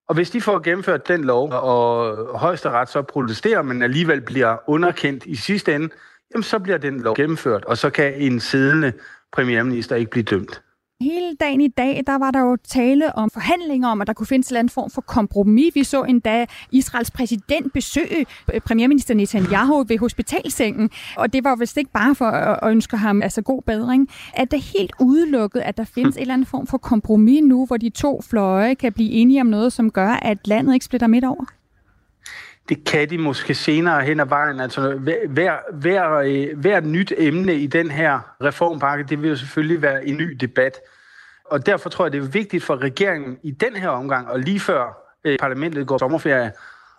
Og 0.07 0.15
hvis 0.15 0.29
de 0.29 0.41
får 0.41 0.59
gennemført 0.59 1.07
den 1.07 1.23
lov, 1.23 1.51
og 1.51 2.39
højesteret 2.39 2.89
så 2.89 3.01
protesterer, 3.01 3.61
men 3.61 3.81
alligevel 3.81 4.21
bliver 4.21 4.57
underkendt 4.67 5.25
i 5.25 5.35
sidste 5.35 5.75
ende, 5.75 5.89
jamen 6.33 6.43
så 6.43 6.59
bliver 6.59 6.77
den 6.77 7.01
lov 7.01 7.15
gennemført, 7.15 7.65
og 7.65 7.77
så 7.77 7.89
kan 7.89 8.13
en 8.13 8.39
siddende 8.39 8.93
premierminister 9.31 9.95
ikke 9.95 10.11
blive 10.11 10.23
dømt. 10.23 10.61
Hele 11.03 11.35
dagen 11.39 11.61
i 11.61 11.67
dag, 11.67 12.03
der 12.07 12.17
var 12.17 12.31
der 12.31 12.39
jo 12.39 12.57
tale 12.63 13.15
om 13.15 13.29
forhandlinger 13.29 13.87
om, 13.87 14.01
at 14.01 14.07
der 14.07 14.13
kunne 14.13 14.27
findes 14.27 14.51
en 14.51 14.69
form 14.69 14.89
for 14.89 15.01
kompromis. 15.01 15.75
Vi 15.75 15.83
så 15.83 16.03
endda 16.03 16.45
Israels 16.71 17.11
præsident 17.11 17.73
besøge 17.73 18.25
øh, 18.53 18.61
premierminister 18.61 19.13
Netanyahu 19.13 19.83
ved 19.87 19.97
hospitalsengen, 19.97 20.89
og 21.17 21.33
det 21.33 21.43
var 21.43 21.55
vist 21.55 21.77
ikke 21.77 21.91
bare 21.91 22.15
for 22.15 22.25
at 22.25 22.71
ønske 22.71 22.97
ham 22.97 23.21
altså 23.21 23.41
god 23.41 23.61
bedring. 23.61 24.09
Er 24.33 24.45
det 24.45 24.61
helt 24.61 24.93
udelukket, 24.99 25.59
at 25.59 25.77
der 25.77 25.85
findes 25.85 26.15
en 26.17 26.21
eller 26.21 26.33
anden 26.33 26.45
form 26.45 26.67
for 26.67 26.77
kompromis 26.77 27.41
nu, 27.43 27.65
hvor 27.65 27.77
de 27.77 27.89
to 27.89 28.21
fløje 28.21 28.75
kan 28.75 28.93
blive 28.93 29.09
enige 29.09 29.41
om 29.41 29.47
noget, 29.47 29.73
som 29.73 29.91
gør, 29.91 30.09
at 30.09 30.47
landet 30.47 30.73
ikke 30.73 30.85
splitter 30.85 31.07
midt 31.07 31.25
over? 31.25 31.45
Det 32.69 32.85
kan 32.85 33.09
de 33.09 33.17
måske 33.17 33.55
senere 33.55 34.01
hen 34.03 34.19
ad 34.19 34.25
vejen. 34.25 34.59
Altså, 34.59 34.95
hver, 35.29 35.57
hver, 35.73 36.11
øh, 36.11 36.59
hver 36.59 36.79
nyt 36.79 37.13
emne 37.17 37.55
i 37.55 37.67
den 37.67 37.91
her 37.91 38.19
reformpakke, 38.43 39.03
det 39.03 39.21
vil 39.21 39.29
jo 39.29 39.35
selvfølgelig 39.35 39.81
være 39.81 40.07
en 40.07 40.17
ny 40.17 40.31
debat. 40.31 40.79
Og 41.45 41.65
derfor 41.65 41.89
tror 41.89 42.05
jeg, 42.05 42.11
det 42.11 42.23
er 42.23 42.27
vigtigt 42.27 42.63
for 42.63 42.75
regeringen 42.75 43.37
i 43.43 43.51
den 43.51 43.75
her 43.75 43.89
omgang, 43.89 44.27
og 44.27 44.39
lige 44.39 44.59
før 44.59 44.97
øh, 45.23 45.37
parlamentet 45.39 45.87
går 45.87 45.97
sommerferie, 45.97 46.51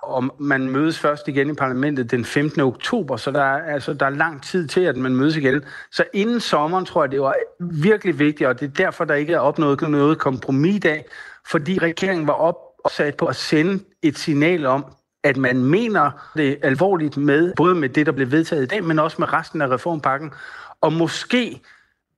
og 0.03 0.35
man 0.39 0.71
mødes 0.71 0.99
først 0.99 1.29
igen 1.29 1.51
i 1.51 1.55
parlamentet 1.55 2.11
den 2.11 2.25
15. 2.25 2.61
oktober, 2.61 3.17
så 3.17 3.31
der 3.31 3.43
er, 3.43 3.73
altså, 3.75 3.95
der 3.95 4.07
er 4.07 4.11
lang 4.11 4.43
tid 4.43 4.69
til, 4.69 4.81
at 4.81 4.97
man 4.97 5.17
mødes 5.17 5.37
igen. 5.37 5.63
Så 5.91 6.05
inden 6.13 6.41
sommeren 6.41 6.85
tror 6.85 7.05
jeg, 7.05 7.11
det 7.11 7.21
var 7.21 7.35
virkelig 7.61 8.19
vigtigt, 8.19 8.49
og 8.49 8.61
det 8.61 8.67
er 8.67 8.73
derfor, 8.73 9.05
der 9.05 9.15
ikke 9.15 9.33
er 9.33 9.39
opnået 9.39 9.81
noget 9.81 10.19
kompromis 10.19 10.77
i 10.77 10.79
dag, 10.79 11.05
fordi 11.47 11.79
regeringen 11.79 12.27
var 12.27 12.33
op 12.33 12.57
opsat 12.85 13.17
på 13.17 13.27
at 13.27 13.37
sende 13.37 13.85
et 14.03 14.19
signal 14.19 14.67
om, 14.67 14.85
at 15.25 15.37
man 15.37 15.65
mener 15.65 16.11
det 16.37 16.59
alvorligt 16.63 17.17
med, 17.17 17.53
både 17.57 17.75
med 17.75 17.89
det, 17.89 18.07
der 18.07 18.13
blev 18.13 18.31
vedtaget 18.31 18.63
i 18.63 18.67
dag, 18.67 18.85
men 18.85 18.99
også 18.99 19.17
med 19.19 19.33
resten 19.33 19.63
af 19.63 19.69
reformpakken, 19.69 20.33
og 20.81 20.93
måske 20.93 21.61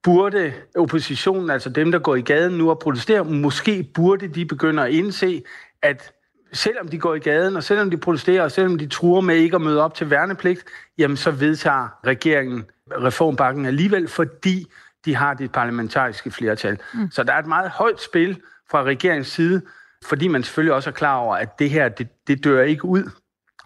burde 0.02 0.52
oppositionen, 0.76 1.50
altså 1.50 1.70
dem, 1.70 1.92
der 1.92 1.98
går 1.98 2.14
i 2.14 2.20
gaden 2.20 2.58
nu 2.58 2.70
og 2.70 2.78
protesterer, 2.78 3.22
måske 3.22 3.90
burde 3.94 4.28
de 4.28 4.46
begynde 4.46 4.82
at 4.82 4.90
indse, 4.90 5.42
at 5.82 6.12
selvom 6.52 6.88
de 6.88 6.98
går 6.98 7.14
i 7.14 7.18
gaden, 7.18 7.56
og 7.56 7.62
selvom 7.62 7.90
de 7.90 7.96
protesterer, 7.96 8.42
og 8.42 8.52
selvom 8.52 8.78
de 8.78 8.86
truer 8.86 9.20
med 9.20 9.36
ikke 9.36 9.54
at 9.54 9.60
møde 9.60 9.82
op 9.82 9.94
til 9.94 10.10
værnepligt, 10.10 10.64
jamen 10.98 11.16
så 11.16 11.30
vedtager 11.30 11.88
regeringen 12.06 12.64
reformbakken 12.90 13.66
alligevel, 13.66 14.08
fordi 14.08 14.66
de 15.04 15.14
har 15.14 15.34
det 15.34 15.52
parlamentariske 15.52 16.30
flertal. 16.30 16.78
Mm. 16.94 17.10
Så 17.10 17.22
der 17.22 17.32
er 17.32 17.38
et 17.38 17.46
meget 17.46 17.70
højt 17.70 18.00
spil 18.00 18.40
fra 18.70 18.82
regeringens 18.82 19.28
side, 19.28 19.62
fordi 20.08 20.28
man 20.28 20.42
selvfølgelig 20.42 20.74
også 20.74 20.90
er 20.90 20.94
klar 20.94 21.16
over, 21.16 21.36
at 21.36 21.58
det 21.58 21.70
her, 21.70 21.88
det, 21.88 22.08
det 22.26 22.44
dør 22.44 22.62
ikke 22.62 22.84
ud. 22.84 23.10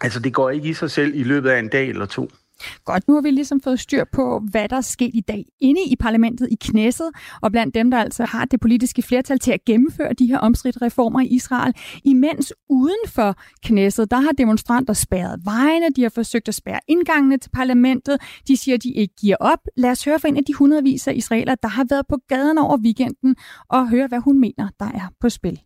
Altså 0.01 0.19
det 0.19 0.33
går 0.33 0.49
ikke 0.49 0.69
i 0.69 0.73
sig 0.73 0.91
selv 0.91 1.15
i 1.15 1.23
løbet 1.23 1.49
af 1.49 1.59
en 1.59 1.69
dag 1.69 1.89
eller 1.89 2.05
to. 2.05 2.29
Godt, 2.85 3.07
nu 3.07 3.13
har 3.13 3.21
vi 3.21 3.31
ligesom 3.31 3.61
fået 3.61 3.79
styr 3.79 4.03
på, 4.13 4.41
hvad 4.51 4.69
der 4.69 4.77
er 4.77 4.81
sket 4.81 5.11
i 5.13 5.21
dag 5.21 5.45
inde 5.59 5.81
i 5.87 5.95
parlamentet 5.95 6.47
i 6.51 6.57
Knesset, 6.61 7.09
og 7.41 7.51
blandt 7.51 7.75
dem, 7.75 7.91
der 7.91 7.97
altså 7.97 8.25
har 8.25 8.45
det 8.45 8.59
politiske 8.59 9.01
flertal 9.01 9.39
til 9.39 9.51
at 9.51 9.65
gennemføre 9.65 10.13
de 10.13 10.25
her 10.25 10.37
omstridte 10.37 10.81
reformer 10.81 11.19
i 11.19 11.25
Israel. 11.25 11.73
Imens 12.03 12.53
uden 12.69 13.07
for 13.07 13.35
Knesset, 13.63 14.11
der 14.11 14.17
har 14.17 14.31
demonstranter 14.31 14.93
spærret 14.93 15.39
vejene, 15.45 15.89
de 15.95 16.01
har 16.01 16.09
forsøgt 16.09 16.47
at 16.47 16.55
spærre 16.55 16.79
indgangene 16.87 17.37
til 17.37 17.49
parlamentet, 17.49 18.17
de 18.47 18.57
siger, 18.57 18.75
at 18.75 18.83
de 18.83 18.91
ikke 18.91 19.13
giver 19.21 19.37
op. 19.39 19.59
Lad 19.77 19.91
os 19.91 20.05
høre 20.05 20.19
fra 20.19 20.27
en 20.27 20.37
af 20.37 20.43
de 20.47 20.53
hundredvis 20.53 21.07
af 21.07 21.13
israeler, 21.15 21.55
der 21.55 21.67
har 21.67 21.85
været 21.89 22.07
på 22.09 22.17
gaden 22.27 22.57
over 22.57 22.77
weekenden, 22.77 23.35
og 23.69 23.89
høre, 23.89 24.07
hvad 24.07 24.19
hun 24.19 24.39
mener, 24.39 24.69
der 24.79 24.85
er 24.85 25.07
på 25.21 25.29
spil. 25.29 25.59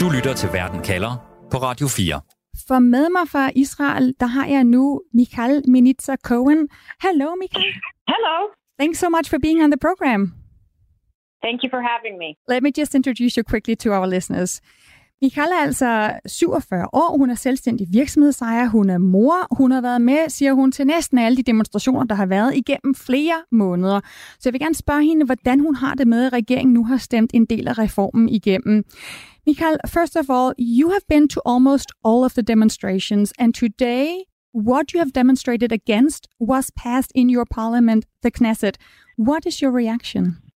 Du 0.00 0.06
lytter 0.16 0.34
til 0.36 0.48
Verden 0.52 0.82
kalder 0.82 1.12
på 1.50 1.56
Radio 1.56 1.86
4. 1.88 2.20
For 2.68 2.78
med 2.78 3.06
mig 3.16 3.28
fra 3.28 3.50
Israel, 3.56 4.14
der 4.20 4.26
har 4.26 4.46
jeg 4.46 4.64
nu 4.64 5.02
Michael 5.14 5.62
Minitza 5.68 6.16
Cohen. 6.16 6.68
Hello, 7.02 7.34
Michael. 7.42 7.72
Hello. 8.12 8.36
Thanks 8.80 8.98
so 8.98 9.08
much 9.08 9.26
for 9.30 9.38
being 9.38 9.62
on 9.64 9.70
the 9.70 9.80
program. 9.88 10.20
Thank 11.44 11.58
you 11.64 11.70
for 11.74 11.82
having 11.92 12.14
me. 12.22 12.28
Let 12.52 12.62
me 12.62 12.70
just 12.80 12.94
introduce 12.94 13.32
you 13.38 13.44
quickly 13.52 13.74
to 13.82 13.88
our 13.96 14.06
listeners. 14.06 14.60
Michal 15.22 15.48
er 15.48 15.62
altså 15.62 16.12
47 16.26 16.86
år, 16.92 17.18
hun 17.18 17.30
er 17.30 17.34
selvstændig 17.34 17.86
virksomhedsejer, 17.90 18.68
hun 18.68 18.90
er 18.90 18.98
mor, 18.98 19.56
hun 19.56 19.70
har 19.70 19.80
været 19.80 20.00
med, 20.00 20.28
siger 20.28 20.52
hun, 20.52 20.72
til 20.72 20.86
næsten 20.86 21.18
alle 21.18 21.36
de 21.36 21.42
demonstrationer, 21.42 22.04
der 22.04 22.14
har 22.14 22.26
været 22.26 22.56
igennem 22.56 22.94
flere 22.94 23.42
måneder. 23.52 24.00
Så 24.32 24.40
jeg 24.44 24.52
vil 24.52 24.60
gerne 24.60 24.74
spørge 24.74 25.04
hende, 25.04 25.26
hvordan 25.26 25.60
hun 25.60 25.74
har 25.74 25.94
det 25.94 26.08
med, 26.08 26.26
at 26.26 26.32
regeringen 26.32 26.74
nu 26.74 26.84
har 26.84 26.96
stemt 26.96 27.30
en 27.34 27.44
del 27.44 27.68
af 27.68 27.78
reformen 27.78 28.28
igennem. 28.28 28.84
Michael, 29.46 29.76
first 29.86 30.16
of 30.16 30.30
all, 30.30 30.54
you 30.58 30.88
have 30.90 31.06
been 31.08 31.28
to 31.28 31.40
almost 31.46 31.88
all 32.04 32.24
of 32.24 32.32
the 32.32 32.42
demonstrations, 32.42 33.32
and 33.38 33.54
today 33.54 34.08
what 34.54 34.90
you 34.90 34.98
have 35.00 35.10
demonstrated 35.10 35.72
against 35.72 36.28
was 36.40 36.72
passed 36.76 37.12
in 37.14 37.30
your 37.30 37.44
parliament, 37.50 38.04
the 38.22 38.30
Knesset. 38.30 38.76
What 39.18 39.46
is 39.46 39.58
your 39.62 39.72
reaction? 39.76 40.49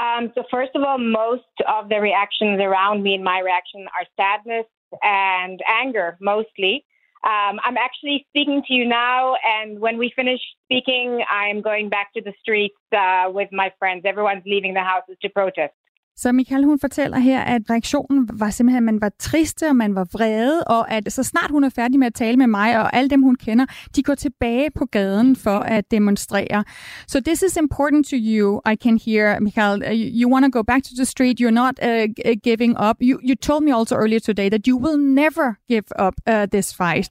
Um, 0.00 0.32
so, 0.34 0.44
first 0.50 0.70
of 0.74 0.82
all, 0.82 0.98
most 0.98 1.42
of 1.68 1.90
the 1.90 2.00
reactions 2.00 2.60
around 2.60 3.02
me 3.02 3.14
and 3.14 3.22
my 3.24 3.40
reaction 3.40 3.86
are 3.88 4.06
sadness 4.16 4.66
and 5.02 5.60
anger, 5.68 6.16
mostly. 6.20 6.84
Um, 7.22 7.60
I'm 7.64 7.76
actually 7.76 8.24
speaking 8.30 8.62
to 8.66 8.72
you 8.72 8.86
now, 8.86 9.36
and 9.44 9.78
when 9.78 9.98
we 9.98 10.10
finish 10.16 10.40
speaking, 10.64 11.22
I'm 11.30 11.60
going 11.60 11.90
back 11.90 12.14
to 12.14 12.22
the 12.22 12.32
streets 12.40 12.76
uh, 12.96 13.26
with 13.30 13.50
my 13.52 13.70
friends. 13.78 14.02
Everyone's 14.06 14.42
leaving 14.46 14.72
the 14.72 14.80
houses 14.80 15.16
to 15.20 15.28
protest. 15.28 15.74
Så 16.20 16.32
Michael, 16.32 16.64
hun 16.64 16.78
fortæller 16.78 17.18
her, 17.18 17.40
at 17.40 17.62
reaktionen 17.70 18.28
var 18.32 18.50
simpelthen, 18.50 18.88
at 18.88 18.92
man 18.92 19.00
var 19.00 19.12
triste, 19.18 19.68
og 19.68 19.76
man 19.76 19.94
var 19.94 20.06
vrede, 20.12 20.64
og 20.64 20.90
at 20.90 21.12
så 21.12 21.22
snart 21.22 21.50
hun 21.50 21.64
er 21.64 21.68
færdig 21.68 21.98
med 21.98 22.06
at 22.06 22.14
tale 22.14 22.36
med 22.36 22.46
mig, 22.46 22.78
og 22.78 22.96
alle 22.96 23.10
dem, 23.10 23.22
hun 23.22 23.34
kender, 23.34 23.66
de 23.96 24.02
går 24.02 24.14
tilbage 24.14 24.70
på 24.70 24.86
gaden 24.86 25.36
for 25.36 25.58
at 25.58 25.90
demonstrere. 25.90 26.64
So 27.08 27.20
this 27.20 27.42
is 27.42 27.56
important 27.56 28.06
to 28.06 28.16
you, 28.16 28.60
I 28.72 28.76
can 28.76 28.98
hear, 29.06 29.40
Michael. 29.40 29.82
Uh, 29.82 30.20
you 30.20 30.32
want 30.32 30.44
to 30.44 30.58
go 30.58 30.62
back 30.62 30.82
to 30.82 30.94
the 30.96 31.04
street, 31.04 31.40
you're 31.40 31.60
not 31.64 31.74
uh, 31.82 32.06
giving 32.42 32.76
up. 32.88 32.96
You, 33.00 33.18
you 33.22 33.34
told 33.34 33.64
me 33.64 33.72
also 33.72 33.94
earlier 33.94 34.20
today 34.20 34.48
that 34.50 34.66
you 34.66 34.76
will 34.76 34.98
never 34.98 35.58
give 35.68 35.86
up 35.98 36.14
uh, 36.26 36.46
this 36.46 36.72
fight. 36.72 37.08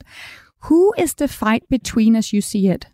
Who 0.70 0.94
is 0.98 1.14
the 1.14 1.28
fight 1.28 1.64
between 1.70 2.16
as 2.16 2.34
you 2.34 2.42
see 2.42 2.68
it? 2.76 2.86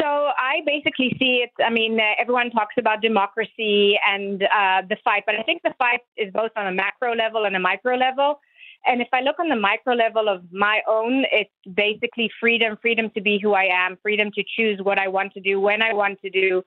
So 0.00 0.06
I 0.06 0.60
basically 0.64 1.16
see 1.18 1.44
it. 1.44 1.50
I 1.62 1.70
mean, 1.70 1.98
uh, 1.98 2.04
everyone 2.18 2.50
talks 2.50 2.74
about 2.78 3.00
democracy 3.00 3.98
and 4.06 4.42
uh, 4.42 4.82
the 4.88 4.96
fight, 5.02 5.24
but 5.26 5.34
I 5.34 5.42
think 5.42 5.62
the 5.62 5.74
fight 5.78 6.00
is 6.16 6.32
both 6.32 6.52
on 6.56 6.66
a 6.66 6.72
macro 6.72 7.14
level 7.14 7.44
and 7.44 7.56
a 7.56 7.60
micro 7.60 7.96
level. 7.96 8.40
And 8.86 9.02
if 9.02 9.08
I 9.12 9.22
look 9.22 9.40
on 9.40 9.48
the 9.48 9.56
micro 9.56 9.94
level 9.94 10.28
of 10.28 10.44
my 10.52 10.80
own, 10.86 11.24
it's 11.32 11.50
basically 11.74 12.30
freedom 12.40 12.78
freedom 12.80 13.10
to 13.10 13.20
be 13.20 13.40
who 13.42 13.54
I 13.54 13.64
am, 13.64 13.98
freedom 14.02 14.30
to 14.34 14.44
choose 14.56 14.80
what 14.82 14.98
I 14.98 15.08
want 15.08 15.32
to 15.34 15.40
do, 15.40 15.60
when 15.60 15.82
I 15.82 15.92
want 15.92 16.20
to 16.22 16.30
do. 16.30 16.62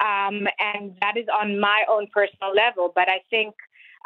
Um, 0.00 0.48
and 0.58 0.96
that 1.02 1.18
is 1.18 1.26
on 1.28 1.60
my 1.60 1.84
own 1.88 2.06
personal 2.12 2.54
level. 2.54 2.90
But 2.94 3.08
I 3.10 3.20
think 3.28 3.54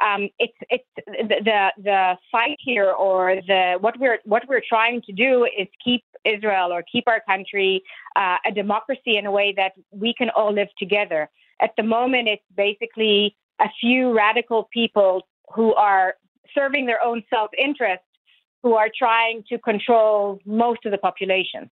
um, 0.03 0.29
it's 0.39 0.57
it's 0.71 0.85
the 1.07 1.73
the 1.79 2.17
fight 2.33 2.57
here 2.59 2.91
or 2.91 3.37
the 3.47 3.77
what 3.81 3.99
we're 3.99 4.19
what 4.25 4.43
we're 4.49 4.63
trying 4.67 5.03
to 5.03 5.13
do 5.13 5.45
is 5.45 5.69
keep 5.85 6.03
Israel 6.25 6.73
or 6.73 6.83
keep 6.91 7.05
our 7.07 7.21
country 7.29 7.83
uh, 8.17 8.39
a 8.47 8.51
democracy 8.53 9.17
in 9.17 9.27
a 9.27 9.31
way 9.31 9.55
that 9.57 9.73
we 9.91 10.15
can 10.15 10.31
all 10.31 10.53
live 10.53 10.69
together. 10.79 11.31
At 11.61 11.71
the 11.77 11.85
moment, 11.85 12.29
it's 12.29 12.43
basically 12.57 13.37
a 13.61 13.69
few 13.81 14.13
radical 14.13 14.69
people 14.73 15.23
who 15.55 15.75
are 15.75 16.15
serving 16.55 16.87
their 16.87 17.03
own 17.03 17.23
self 17.31 17.51
interest 17.57 18.03
who 18.63 18.75
are 18.75 18.89
trying 18.97 19.45
to 19.51 19.59
control 19.59 20.41
most 20.47 20.85
of 20.87 20.91
the 20.91 20.99
population. 20.99 21.71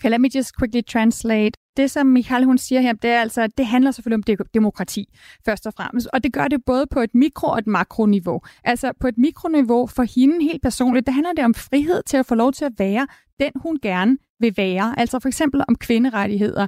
Okay, 0.00 0.10
let 0.10 0.20
me 0.20 0.28
just 0.34 0.52
quickly 0.58 0.82
translate. 0.82 1.50
Det, 1.76 1.90
som 1.90 2.06
Michael 2.06 2.44
hun 2.44 2.58
siger 2.58 2.80
her, 2.80 2.92
det 2.92 3.10
er 3.10 3.20
altså, 3.20 3.48
det 3.58 3.66
handler 3.66 3.90
selvfølgelig 3.90 4.28
om 4.28 4.44
demokrati, 4.54 5.08
først 5.44 5.66
og 5.66 5.72
fremmest. 5.76 6.08
Og 6.12 6.24
det 6.24 6.32
gør 6.32 6.48
det 6.48 6.64
både 6.66 6.86
på 6.90 7.00
et 7.00 7.14
mikro- 7.14 7.48
og 7.48 7.58
et 7.58 7.66
makroniveau. 7.66 8.40
Altså 8.64 8.92
på 9.00 9.08
et 9.08 9.18
mikroniveau 9.18 9.86
for 9.86 10.02
hende 10.02 10.44
helt 10.44 10.62
personligt, 10.62 11.06
det 11.06 11.14
handler 11.14 11.32
det 11.32 11.44
om 11.44 11.54
frihed 11.54 12.02
til 12.06 12.16
at 12.16 12.26
få 12.26 12.34
lov 12.34 12.52
til 12.52 12.64
at 12.64 12.72
være 12.78 13.06
den, 13.40 13.50
hun 13.56 13.78
gerne 13.82 14.16
vil 14.40 14.54
være. 14.56 14.98
Altså 14.98 15.18
for 15.18 15.28
eksempel 15.28 15.62
om 15.68 15.76
kvinderettigheder. 15.76 16.66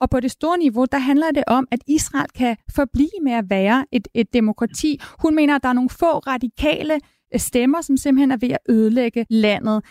Og 0.00 0.10
på 0.10 0.20
det 0.20 0.30
store 0.30 0.58
niveau, 0.58 0.86
der 0.92 0.98
handler 0.98 1.30
det 1.30 1.44
om, 1.46 1.68
at 1.70 1.80
Israel 1.86 2.30
kan 2.34 2.56
forblive 2.74 3.20
med 3.22 3.32
at 3.32 3.44
være 3.50 3.86
et, 3.92 4.08
et 4.14 4.32
demokrati. 4.32 5.00
Hun 5.22 5.34
mener, 5.34 5.56
at 5.56 5.62
der 5.62 5.68
er 5.68 5.72
nogle 5.72 5.90
få 5.90 6.18
radikale 6.18 7.00
stemmer, 7.36 7.80
som 7.80 7.96
simpelthen 7.96 8.30
er 8.30 8.36
ved 8.36 8.50
at 8.50 8.58
ødelægge 8.68 9.26
landet. 9.30 9.82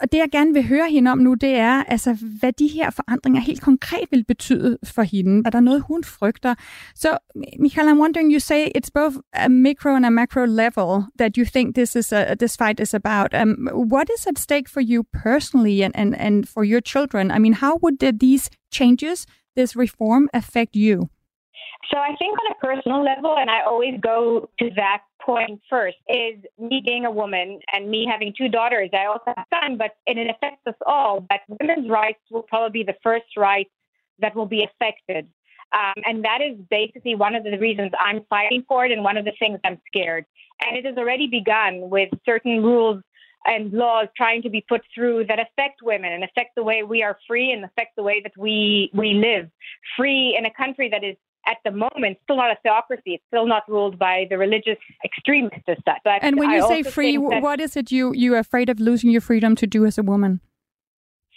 Og 0.00 0.12
det, 0.12 0.18
jeg 0.18 0.28
gerne 0.32 0.52
vil 0.52 0.66
høre 0.66 0.90
hende 0.90 1.10
om 1.10 1.18
nu, 1.18 1.34
det 1.34 1.54
er, 1.54 1.84
altså, 1.84 2.16
hvad 2.40 2.52
de 2.52 2.66
her 2.66 2.90
forandringer 2.90 3.40
helt 3.40 3.62
konkret 3.62 4.04
vil 4.10 4.24
betyde 4.24 4.78
for 4.84 5.02
hende. 5.02 5.42
Er 5.46 5.50
der 5.50 5.60
noget, 5.60 5.82
hun 5.82 6.04
frygter? 6.04 6.54
Så, 6.94 7.18
Michael, 7.58 7.88
I'm 7.88 8.00
wondering, 8.00 8.32
you 8.32 8.40
say 8.40 8.66
it's 8.76 8.90
both 8.94 9.16
a 9.32 9.48
micro 9.48 9.94
and 9.94 10.06
a 10.06 10.10
macro 10.10 10.44
level 10.44 11.04
that 11.18 11.36
you 11.36 11.44
think 11.44 11.74
this 11.74 11.96
is 11.96 12.12
a, 12.12 12.34
this 12.34 12.56
fight 12.56 12.80
is 12.80 12.94
about. 12.94 13.34
Um, 13.42 13.68
what 13.72 14.08
is 14.18 14.26
at 14.26 14.38
stake 14.38 14.68
for 14.68 14.80
you 14.80 15.04
personally 15.24 15.82
and, 15.82 15.96
and, 15.96 16.14
and 16.16 16.48
for 16.48 16.64
your 16.64 16.80
children? 16.80 17.30
I 17.30 17.38
mean, 17.38 17.54
how 17.54 17.76
would 17.82 17.98
the, 17.98 18.12
these 18.12 18.50
changes, 18.72 19.26
this 19.56 19.76
reform 19.76 20.28
affect 20.32 20.76
you? 20.76 21.08
So 21.90 21.98
I 21.98 22.14
think 22.16 22.36
on 22.38 22.52
a 22.52 22.66
personal 22.66 23.02
level, 23.02 23.36
and 23.38 23.48
I 23.48 23.62
always 23.62 23.94
go 24.00 24.50
to 24.58 24.70
that 24.76 25.02
point 25.24 25.60
first, 25.70 25.96
is 26.08 26.36
me 26.58 26.82
being 26.84 27.04
a 27.04 27.10
woman 27.10 27.60
and 27.72 27.88
me 27.88 28.06
having 28.10 28.34
two 28.36 28.48
daughters. 28.48 28.90
I 28.92 29.06
also 29.06 29.24
have 29.28 29.46
a 29.50 29.56
son, 29.56 29.78
but 29.78 29.92
and 30.06 30.18
it 30.18 30.28
affects 30.28 30.66
us 30.66 30.74
all. 30.86 31.20
But 31.20 31.40
women's 31.60 31.88
rights 31.88 32.20
will 32.30 32.42
probably 32.42 32.80
be 32.80 32.84
the 32.84 32.98
first 33.02 33.36
rights 33.36 33.70
that 34.18 34.34
will 34.34 34.46
be 34.46 34.64
affected. 34.64 35.28
Um, 35.72 36.02
and 36.04 36.24
that 36.24 36.40
is 36.40 36.58
basically 36.70 37.14
one 37.14 37.34
of 37.34 37.44
the 37.44 37.58
reasons 37.58 37.92
I'm 38.00 38.24
fighting 38.30 38.64
for 38.66 38.86
it 38.86 38.92
and 38.92 39.04
one 39.04 39.16
of 39.16 39.24
the 39.24 39.34
things 39.38 39.60
I'm 39.64 39.80
scared. 39.86 40.24
And 40.64 40.76
it 40.76 40.84
has 40.86 40.96
already 40.96 41.26
begun 41.26 41.90
with 41.90 42.08
certain 42.24 42.62
rules 42.62 43.02
and 43.44 43.72
laws 43.72 44.08
trying 44.16 44.42
to 44.42 44.50
be 44.50 44.64
put 44.68 44.82
through 44.94 45.26
that 45.26 45.38
affect 45.38 45.82
women 45.82 46.12
and 46.12 46.24
affect 46.24 46.54
the 46.56 46.62
way 46.62 46.82
we 46.82 47.02
are 47.02 47.18
free 47.26 47.52
and 47.52 47.64
affect 47.64 47.96
the 47.96 48.02
way 48.02 48.20
that 48.22 48.32
we 48.36 48.90
we 48.94 49.14
live 49.14 49.48
free 49.96 50.36
in 50.36 50.44
a 50.44 50.52
country 50.52 50.88
that 50.88 51.04
is 51.04 51.16
at 51.48 51.56
the 51.64 51.70
moment 51.70 52.18
still 52.24 52.36
not 52.36 52.50
a 52.50 52.58
theocracy. 52.62 53.14
It's 53.14 53.24
still 53.28 53.46
not 53.46 53.62
ruled 53.68 53.98
by 53.98 54.26
the 54.30 54.36
religious 54.36 54.78
extremists 55.04 55.64
as 55.66 55.78
such. 55.84 56.00
But 56.04 56.22
and 56.22 56.38
when 56.38 56.50
you 56.50 56.64
I 56.64 56.68
say 56.68 56.82
free, 56.82 57.16
what 57.16 57.60
is 57.60 57.76
it 57.76 57.90
you 57.90 58.12
you 58.14 58.34
are 58.34 58.38
afraid 58.38 58.68
of 58.68 58.78
losing 58.78 59.10
your 59.10 59.20
freedom 59.20 59.56
to 59.56 59.66
do 59.66 59.86
as 59.86 59.98
a 59.98 60.02
woman? 60.02 60.40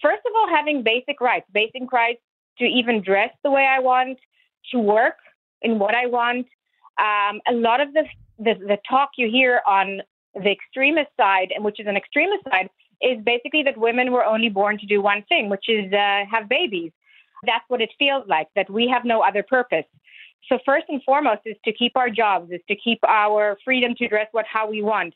First 0.02 0.24
of 0.28 0.34
all, 0.36 0.50
having 0.50 0.84
basic 0.84 1.22
rights, 1.22 1.48
basic 1.54 1.92
rights 1.92 2.22
to 2.58 2.66
even 2.66 3.02
dress 3.02 3.32
the 3.44 3.52
way 3.52 3.66
I 3.66 3.80
want, 3.80 4.18
to 4.72 4.80
work 4.80 5.18
in 5.62 5.80
what 5.80 5.96
I 5.96 6.08
want. 6.08 6.48
Um, 7.00 7.40
a 7.48 7.54
lot 7.54 7.80
of 7.82 7.94
the, 7.94 8.04
the 8.38 8.54
the 8.72 8.78
talk 8.90 9.12
you 9.18 9.30
hear 9.32 9.62
on 9.66 10.02
the 10.36 10.52
extremist 10.52 11.12
side, 11.18 11.50
and 11.56 11.64
which 11.64 11.80
is 11.80 11.88
an 11.88 11.96
extremist 11.96 12.44
side, 12.50 12.70
is 13.02 13.18
basically 13.24 13.64
that 13.64 13.78
women 13.78 14.12
were 14.12 14.26
only 14.26 14.50
born 14.50 14.78
to 14.80 14.86
do 14.86 15.02
one 15.02 15.24
thing, 15.30 15.50
which 15.50 15.68
is 15.70 15.92
uh, 15.94 16.26
have 16.30 16.50
babies. 16.50 16.92
That's 17.44 17.64
what 17.70 17.82
it 17.82 17.90
feels 17.98 18.24
like, 18.28 18.50
that 18.56 18.70
we 18.70 18.88
have 18.94 19.04
no 19.04 19.22
other 19.22 19.42
purpose. 19.42 19.86
So 20.50 20.60
first 20.66 20.86
and 20.90 21.02
foremost 21.04 21.42
is 21.46 21.56
to 21.66 21.72
keep 21.72 21.94
our 21.96 22.10
jobs, 22.10 22.52
is 22.52 22.62
to 22.68 22.76
keep 22.76 23.00
our 23.08 23.58
freedom 23.64 23.96
to 23.96 24.08
dress 24.08 24.28
what 24.32 24.46
how 24.52 24.70
we 24.70 24.82
want, 24.82 25.14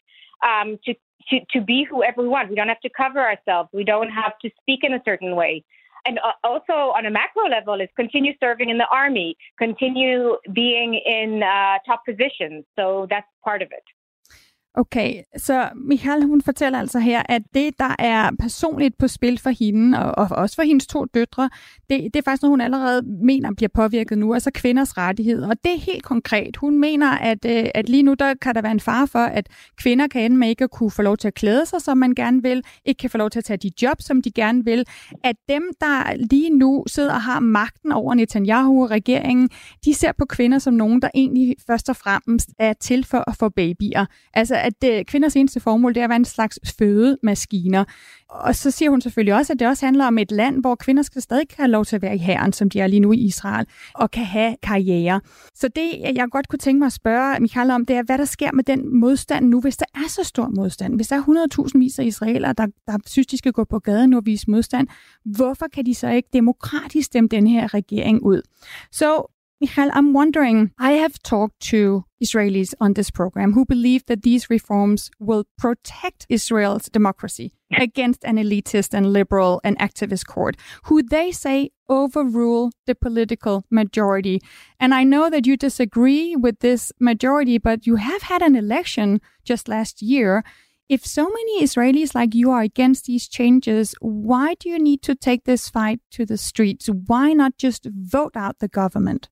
um, 0.48 0.78
to, 0.86 0.94
to 1.30 1.40
to 1.52 1.62
be 1.62 1.84
whoever 1.84 2.22
we 2.22 2.28
want. 2.28 2.50
We 2.50 2.56
don't 2.56 2.70
have 2.70 2.80
to 2.82 2.90
cover 2.90 3.20
ourselves. 3.20 3.70
We 3.74 3.84
don't 3.84 4.10
have 4.10 4.34
to 4.44 4.50
speak 4.62 4.82
in 4.84 4.94
a 4.94 5.02
certain 5.06 5.36
way. 5.36 5.64
and 6.06 6.20
also 6.44 6.74
on 6.98 7.06
a 7.06 7.10
macro 7.10 7.46
level 7.50 7.82
is 7.82 7.90
continue 7.96 8.34
serving 8.40 8.70
in 8.70 8.78
the 8.78 8.88
army, 8.92 9.36
continue 9.58 10.38
being 10.54 10.94
in 10.94 11.44
uh, 11.44 11.80
top 11.86 12.06
positions. 12.06 12.64
So 12.76 13.08
that's 13.10 13.28
part 13.44 13.62
of 13.62 13.70
it. 13.72 13.84
Okay, 14.78 15.22
så 15.38 15.70
Michael, 15.76 16.24
hun 16.24 16.42
fortæller 16.42 16.80
altså 16.80 17.00
her, 17.00 17.24
at 17.30 17.42
det, 17.54 17.80
der 17.80 17.96
er 18.00 18.32
personligt 18.40 18.98
på 18.98 19.08
spil 19.08 19.40
for 19.40 19.50
hende, 19.50 20.06
og, 20.06 20.28
og 20.30 20.38
også 20.38 20.56
for 20.56 20.64
hendes 20.64 20.88
to 20.88 21.06
døtre, 21.06 21.50
det, 21.90 22.04
det 22.04 22.16
er 22.16 22.22
faktisk 22.22 22.42
noget, 22.42 22.52
hun 22.52 22.62
allerede 22.62 23.02
mener 23.24 23.54
bliver 23.54 23.70
påvirket 23.74 24.18
nu, 24.18 24.34
altså 24.34 24.52
kvinders 24.54 24.98
rettigheder. 24.98 25.50
Og 25.50 25.56
det 25.64 25.74
er 25.74 25.80
helt 25.80 26.04
konkret. 26.04 26.58
Hun 26.58 26.80
mener, 26.80 27.12
at, 27.12 27.46
øh, 27.46 27.66
at 27.76 27.90
lige 27.90 28.04
nu 28.04 28.14
der 28.14 28.34
kan 28.42 28.56
der 28.56 28.62
være 28.62 28.72
en 28.72 28.80
fare 28.80 29.08
for, 29.08 29.20
at 29.20 29.50
kvinder 29.78 30.08
kan 30.08 30.22
ende 30.22 30.38
med 30.38 30.50
ikke 30.50 30.64
at 30.64 30.72
kunne 30.72 30.92
få 30.92 31.02
lov 31.02 31.18
til 31.18 31.28
at 31.28 31.34
klæde 31.34 31.66
sig, 31.66 31.82
som 31.82 31.98
man 31.98 32.16
gerne 32.16 32.42
vil, 32.42 32.64
ikke 32.86 33.00
kan 33.00 33.10
få 33.10 33.18
lov 33.18 33.30
til 33.30 33.40
at 33.40 33.46
tage 33.46 33.58
de 33.58 33.72
job, 33.82 34.02
som 34.02 34.22
de 34.22 34.32
gerne 34.32 34.66
vil. 34.66 34.86
At 35.24 35.36
dem, 35.50 35.64
der 35.82 36.16
lige 36.32 36.50
nu 36.50 36.84
sidder 36.88 37.14
og 37.14 37.22
har 37.22 37.40
magten 37.40 37.92
over 37.92 38.14
Netanyahu 38.14 38.84
og 38.84 38.92
regeringen, 38.92 39.50
de 39.86 39.94
ser 39.94 40.12
på 40.18 40.26
kvinder 40.26 40.60
som 40.60 40.74
nogen, 40.74 41.02
der 41.02 41.10
egentlig 41.16 41.56
først 41.68 41.90
og 41.90 41.96
fremmest 41.96 42.50
er 42.60 42.74
til 42.74 43.06
for 43.06 43.24
at 43.30 43.36
få 43.36 43.50
babyer. 43.50 44.06
Altså 44.34 44.65
at 44.66 44.82
det, 44.82 45.08
kvinders 45.08 45.36
eneste 45.36 45.60
formål 45.60 45.94
det 45.94 46.00
er 46.00 46.04
at 46.04 46.10
være 46.10 46.16
en 46.16 46.26
slags 46.26 46.60
fødemaskiner. 46.78 47.84
Og 48.30 48.56
så 48.56 48.72
siger 48.72 48.90
hun 48.90 49.02
selvfølgelig 49.02 49.34
også, 49.34 49.54
at 49.54 49.60
det 49.60 49.68
også 49.68 49.86
handler 49.86 50.06
om 50.06 50.18
et 50.18 50.32
land, 50.32 50.62
hvor 50.62 50.76
kvinder 50.76 51.04
skal 51.04 51.22
stadig 51.22 51.48
have 51.58 51.68
lov 51.68 51.86
til 51.86 51.96
at 51.96 52.02
være 52.02 52.16
i 52.16 52.18
herren, 52.18 52.54
som 52.54 52.70
de 52.70 52.80
er 52.80 52.88
lige 52.88 53.00
nu 53.00 53.12
i 53.12 53.18
Israel, 53.18 53.68
og 53.94 54.12
kan 54.12 54.26
have 54.26 54.56
karriere. 54.64 55.22
Så 55.54 55.68
det, 55.68 55.92
jeg 56.16 56.28
godt 56.32 56.48
kunne 56.48 56.60
tænke 56.60 56.80
mig 56.80 56.86
at 56.86 56.94
spørge 56.94 57.40
Michael 57.40 57.72
om, 57.72 57.86
det 57.86 57.96
er, 57.96 58.04
hvad 58.04 58.18
der 58.18 58.26
sker 58.26 58.52
med 58.52 58.64
den 58.64 59.00
modstand 59.00 59.48
nu, 59.48 59.62
hvis 59.62 59.78
der 59.78 59.86
er 59.96 60.10
så 60.10 60.24
stor 60.24 60.50
modstand. 60.56 60.96
Hvis 60.96 61.08
der 61.08 61.16
er 61.16 61.48
100.000 61.74 61.80
vis 61.80 62.00
af 62.00 62.06
israelere, 62.06 62.54
der, 62.54 62.68
der 62.88 62.98
synes, 63.06 63.28
de 63.28 63.38
skal 63.38 63.52
gå 63.52 63.64
på 63.64 63.80
gaden 63.80 64.14
og 64.14 64.26
vise 64.26 64.52
modstand, 64.52 64.88
hvorfor 65.26 65.66
kan 65.74 65.86
de 65.86 65.96
så 65.96 66.10
ikke 66.10 66.30
demokratisk 66.34 67.06
stemme 67.06 67.28
den 67.28 67.48
her 67.48 67.74
regering 67.74 68.24
ud? 68.24 68.42
Så 68.92 69.35
Michael, 69.62 69.90
I'm 69.94 70.12
wondering, 70.12 70.72
I 70.78 70.94
have 70.94 71.18
talked 71.24 71.62
to 71.72 72.04
Israelis 72.22 72.74
on 72.82 72.94
this 72.94 73.10
program 73.10 73.54
who 73.54 73.66
believe 73.66 74.06
that 74.08 74.22
these 74.22 74.50
reforms 74.50 75.10
will 75.18 75.46
protect 75.58 76.26
Israel's 76.28 76.90
democracy 76.90 77.54
against 77.80 78.26
an 78.26 78.36
elitist 78.36 78.94
and 78.94 79.14
liberal 79.14 79.62
and 79.64 79.80
activist 79.80 80.28
court, 80.28 80.58
who 80.84 81.02
they 81.02 81.32
say 81.32 81.70
overrule 81.88 82.72
the 82.86 82.96
political 82.96 83.64
majority. 83.72 84.42
And 84.78 84.94
I 84.94 85.06
know 85.06 85.30
that 85.30 85.48
you 85.48 85.56
disagree 85.56 86.36
with 86.36 86.60
this 86.60 86.92
majority, 87.00 87.58
but 87.58 87.88
you 87.88 87.96
have 87.96 88.24
had 88.24 88.42
an 88.42 88.58
election 88.58 89.22
just 89.46 89.70
last 89.70 90.02
year. 90.02 90.44
If 90.90 91.06
so 91.06 91.30
many 91.30 91.64
Israelis 91.64 92.14
like 92.14 92.36
you 92.36 92.52
are 92.52 92.62
against 92.62 93.06
these 93.06 93.28
changes, 93.28 93.96
why 94.02 94.56
do 94.60 94.68
you 94.68 94.80
need 94.80 95.02
to 95.04 95.16
take 95.16 95.46
this 95.46 95.70
fight 95.70 96.02
to 96.12 96.26
the 96.26 96.38
streets? 96.38 96.88
Why 96.88 97.32
not 97.32 97.58
just 97.58 97.88
vote 97.90 98.36
out 98.36 98.60
the 98.60 98.68
government? 98.68 99.30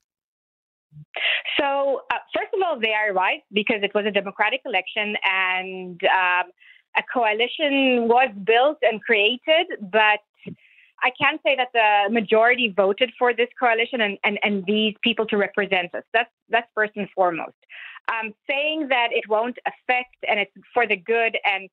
So, 1.60 2.02
uh, 2.12 2.18
first 2.36 2.54
of 2.54 2.60
all, 2.66 2.80
they 2.80 2.94
are 2.94 3.14
right 3.14 3.42
because 3.52 3.82
it 3.84 3.94
was 3.94 4.06
a 4.06 4.12
democratic 4.12 4.62
election 4.66 5.16
and 5.24 6.02
um, 6.04 6.52
a 6.98 7.04
coalition 7.14 8.08
was 8.08 8.30
built 8.44 8.78
and 8.82 9.02
created, 9.02 9.68
but 9.82 10.20
I 11.04 11.12
can't 11.22 11.42
say 11.46 11.56
that 11.56 11.68
the 11.74 12.14
majority 12.14 12.74
voted 12.76 13.12
for 13.20 13.34
this 13.34 13.50
coalition 13.60 14.02
and, 14.02 14.18
and, 14.24 14.40
and 14.42 14.64
these 14.66 14.96
people 15.04 15.26
to 15.28 15.38
represent 15.38 15.94
us. 15.94 16.04
That's 16.14 16.30
that's 16.50 16.68
first 16.74 16.94
and 16.96 17.10
foremost. 17.14 17.58
Um, 18.08 18.34
saying 18.50 18.88
that 18.90 19.10
it 19.12 19.28
won't 19.28 19.58
affect 19.66 20.16
and 20.28 20.40
it's 20.40 20.52
for 20.74 20.88
the 20.88 20.96
good 20.96 21.38
and 21.46 21.70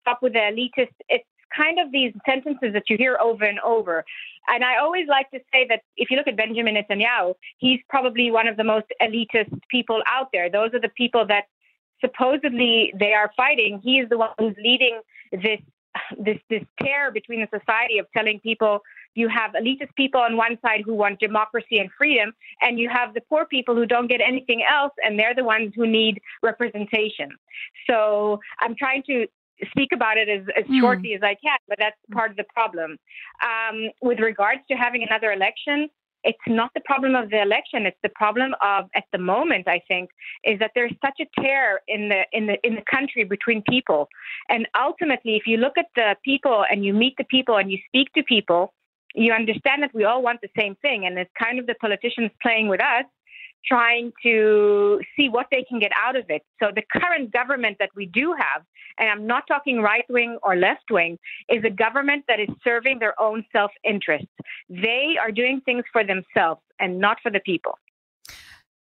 stop 0.00 0.20
with 0.22 0.32
the 0.32 0.38
elitist, 0.38 0.94
it's 1.08 1.24
kind 1.56 1.78
of 1.78 1.92
these 1.92 2.12
sentences 2.26 2.72
that 2.72 2.84
you 2.88 2.96
hear 2.96 3.18
over 3.20 3.44
and 3.44 3.58
over. 3.60 4.04
And 4.48 4.64
I 4.64 4.78
always 4.78 5.06
like 5.08 5.30
to 5.30 5.40
say 5.52 5.66
that 5.68 5.82
if 5.96 6.10
you 6.10 6.16
look 6.16 6.26
at 6.26 6.36
Benjamin 6.36 6.74
Netanyahu, 6.74 7.34
he's 7.58 7.80
probably 7.88 8.30
one 8.30 8.48
of 8.48 8.56
the 8.56 8.64
most 8.64 8.86
elitist 9.00 9.60
people 9.70 10.02
out 10.06 10.28
there. 10.32 10.50
Those 10.50 10.74
are 10.74 10.80
the 10.80 10.88
people 10.88 11.26
that 11.26 11.44
supposedly 12.00 12.92
they 12.98 13.12
are 13.12 13.30
fighting. 13.36 13.80
He 13.82 13.98
is 13.98 14.08
the 14.08 14.18
one 14.18 14.30
who's 14.38 14.56
leading 14.62 15.00
this 15.32 15.60
this 16.16 16.38
this 16.48 16.62
tear 16.80 17.10
between 17.10 17.40
the 17.40 17.58
society 17.58 17.98
of 17.98 18.06
telling 18.16 18.38
people 18.40 18.80
you 19.14 19.28
have 19.28 19.52
elitist 19.52 19.94
people 19.96 20.20
on 20.20 20.36
one 20.36 20.56
side 20.62 20.82
who 20.84 20.94
want 20.94 21.18
democracy 21.18 21.78
and 21.78 21.90
freedom, 21.98 22.32
and 22.60 22.78
you 22.78 22.88
have 22.88 23.12
the 23.12 23.20
poor 23.22 23.44
people 23.44 23.74
who 23.74 23.86
don't 23.86 24.06
get 24.06 24.20
anything 24.20 24.62
else, 24.62 24.92
and 25.04 25.18
they're 25.18 25.34
the 25.34 25.44
ones 25.44 25.72
who 25.74 25.86
need 25.86 26.20
representation. 26.42 27.30
So 27.88 28.38
I'm 28.60 28.76
trying 28.76 29.02
to 29.04 29.26
speak 29.70 29.90
about 29.92 30.16
it 30.16 30.28
as, 30.28 30.42
as 30.56 30.64
mm. 30.64 30.80
shortly 30.80 31.14
as 31.14 31.22
I 31.22 31.34
can, 31.34 31.58
but 31.68 31.78
that's 31.78 31.96
part 32.12 32.30
of 32.30 32.36
the 32.36 32.44
problem. 32.52 32.96
Um, 33.42 33.90
with 34.02 34.18
regards 34.20 34.60
to 34.70 34.76
having 34.76 35.02
another 35.02 35.32
election, 35.32 35.88
it's 36.22 36.38
not 36.46 36.70
the 36.74 36.80
problem 36.84 37.14
of 37.14 37.30
the 37.30 37.40
election. 37.40 37.86
It's 37.86 37.96
the 38.02 38.10
problem 38.10 38.54
of, 38.62 38.86
at 38.94 39.04
the 39.12 39.18
moment, 39.18 39.66
I 39.68 39.80
think, 39.88 40.10
is 40.44 40.58
that 40.58 40.72
there's 40.74 40.92
such 41.04 41.18
a 41.20 41.40
tear 41.40 41.80
in 41.88 42.08
the 42.10 42.24
in 42.32 42.46
the 42.46 42.58
in 42.62 42.74
the 42.74 42.82
country 42.90 43.24
between 43.24 43.62
people. 43.62 44.08
And 44.48 44.68
ultimately, 44.78 45.36
if 45.36 45.46
you 45.46 45.56
look 45.56 45.78
at 45.78 45.86
the 45.96 46.16
people 46.24 46.64
and 46.70 46.84
you 46.84 46.92
meet 46.92 47.14
the 47.16 47.24
people 47.24 47.56
and 47.56 47.70
you 47.70 47.78
speak 47.86 48.12
to 48.14 48.22
people, 48.22 48.74
you 49.14 49.32
understand 49.32 49.82
that 49.82 49.94
we 49.94 50.04
all 50.04 50.22
want 50.22 50.40
the 50.42 50.50
same 50.58 50.74
thing. 50.76 51.06
And 51.06 51.18
it's 51.18 51.30
kind 51.42 51.58
of 51.58 51.66
the 51.66 51.74
politicians 51.74 52.30
playing 52.42 52.68
with 52.68 52.82
us 52.82 53.04
trying 53.66 54.12
to 54.22 55.00
see 55.16 55.28
what 55.28 55.46
they 55.50 55.64
can 55.68 55.78
get 55.78 55.92
out 56.00 56.16
of 56.16 56.24
it. 56.28 56.42
So 56.60 56.70
the 56.74 56.82
current 56.92 57.32
government 57.32 57.76
that 57.78 57.90
we 57.94 58.06
do 58.06 58.34
have, 58.38 58.62
and 58.98 59.08
I'm 59.08 59.26
not 59.26 59.44
talking 59.46 59.80
right 59.80 60.04
wing 60.08 60.38
or 60.42 60.56
left 60.56 60.90
wing, 60.90 61.18
is 61.48 61.64
a 61.64 61.70
government 61.70 62.24
that 62.28 62.40
is 62.40 62.48
serving 62.64 62.98
their 62.98 63.20
own 63.20 63.44
self 63.52 63.70
interest. 63.84 64.26
They 64.68 65.16
are 65.20 65.30
doing 65.30 65.60
things 65.64 65.84
for 65.92 66.04
themselves 66.04 66.60
and 66.78 66.98
not 66.98 67.18
for 67.22 67.30
the 67.30 67.40
people. 67.40 67.78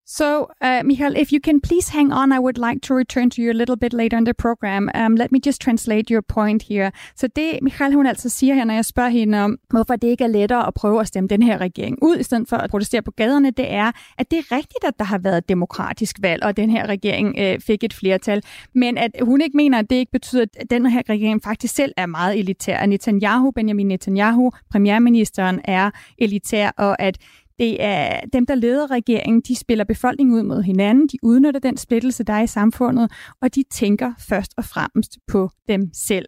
So, 0.09 0.47
uh, 0.61 0.83
Michael, 0.85 1.17
if 1.17 1.33
you 1.33 1.41
can 1.41 1.59
please 1.59 1.89
hang 1.89 2.13
on, 2.13 2.31
I 2.31 2.39
would 2.39 2.57
like 2.57 2.79
to 2.83 2.95
return 2.95 3.29
to 3.31 3.41
you 3.41 3.51
a 3.51 3.57
little 3.61 3.75
bit 3.75 3.91
later 3.91 4.17
in 4.17 4.23
the 4.23 4.33
program. 4.33 4.89
Um, 4.95 5.15
let 5.15 5.31
me 5.33 5.39
just 5.45 5.61
translate 5.61 6.09
your 6.09 6.21
point 6.21 6.63
here. 6.63 6.91
Så 7.15 7.27
det, 7.27 7.59
Michael, 7.61 7.93
hun 7.93 8.05
altså 8.05 8.29
siger 8.29 8.55
her, 8.55 8.63
når 8.63 8.73
jeg 8.73 8.85
spørger 8.85 9.09
hende 9.09 9.43
om, 9.43 9.57
hvorfor 9.69 9.95
det 9.95 10.07
ikke 10.07 10.23
er 10.23 10.27
lettere 10.27 10.67
at 10.67 10.73
prøve 10.73 11.01
at 11.01 11.07
stemme 11.07 11.27
den 11.27 11.43
her 11.43 11.57
regering 11.57 11.97
ud, 12.01 12.17
i 12.17 12.23
stedet 12.23 12.49
for 12.49 12.57
at 12.57 12.69
protestere 12.69 13.01
på 13.01 13.11
gaderne, 13.11 13.51
det 13.51 13.73
er, 13.73 13.91
at 14.17 14.31
det 14.31 14.39
er 14.39 14.51
rigtigt, 14.51 14.83
at 14.87 14.93
der 14.99 15.05
har 15.05 15.17
været 15.17 15.37
et 15.37 15.49
demokratisk 15.49 16.15
valg, 16.21 16.43
og 16.43 16.57
den 16.57 16.69
her 16.69 16.85
regering 16.85 17.35
øh, 17.39 17.59
fik 17.59 17.83
et 17.83 17.93
flertal. 17.93 18.43
Men 18.75 18.97
at 18.97 19.11
hun 19.21 19.41
ikke 19.41 19.57
mener, 19.57 19.79
at 19.79 19.89
det 19.89 19.95
ikke 19.95 20.11
betyder, 20.11 20.45
at 20.59 20.69
den 20.69 20.85
her 20.85 21.01
regering 21.09 21.43
faktisk 21.43 21.75
selv 21.75 21.93
er 21.97 22.05
meget 22.05 22.39
elitær. 22.39 22.85
Netanyahu, 22.85 23.51
Benjamin 23.51 23.87
Netanyahu, 23.87 24.51
premierministeren, 24.71 25.61
er 25.63 25.91
elitær, 26.17 26.71
og 26.77 27.01
at 27.01 27.17
det 27.59 27.83
er 27.83 28.19
dem, 28.33 28.45
der 28.45 28.55
leder 28.55 28.91
regeringen, 28.91 29.41
de 29.41 29.55
spiller 29.55 29.83
befolkningen 29.83 30.35
ud 30.35 30.43
mod 30.43 30.61
hinanden, 30.63 31.07
de 31.07 31.17
udnytter 31.23 31.59
den 31.59 31.77
splittelse, 31.77 32.23
der 32.23 32.33
er 32.33 32.41
i 32.41 32.47
samfundet, 32.47 33.11
og 33.41 33.55
de 33.55 33.63
tænker 33.71 34.13
først 34.19 34.53
og 34.57 34.65
fremmest 34.65 35.17
på 35.27 35.49
dem 35.69 35.89
selv. 35.93 36.25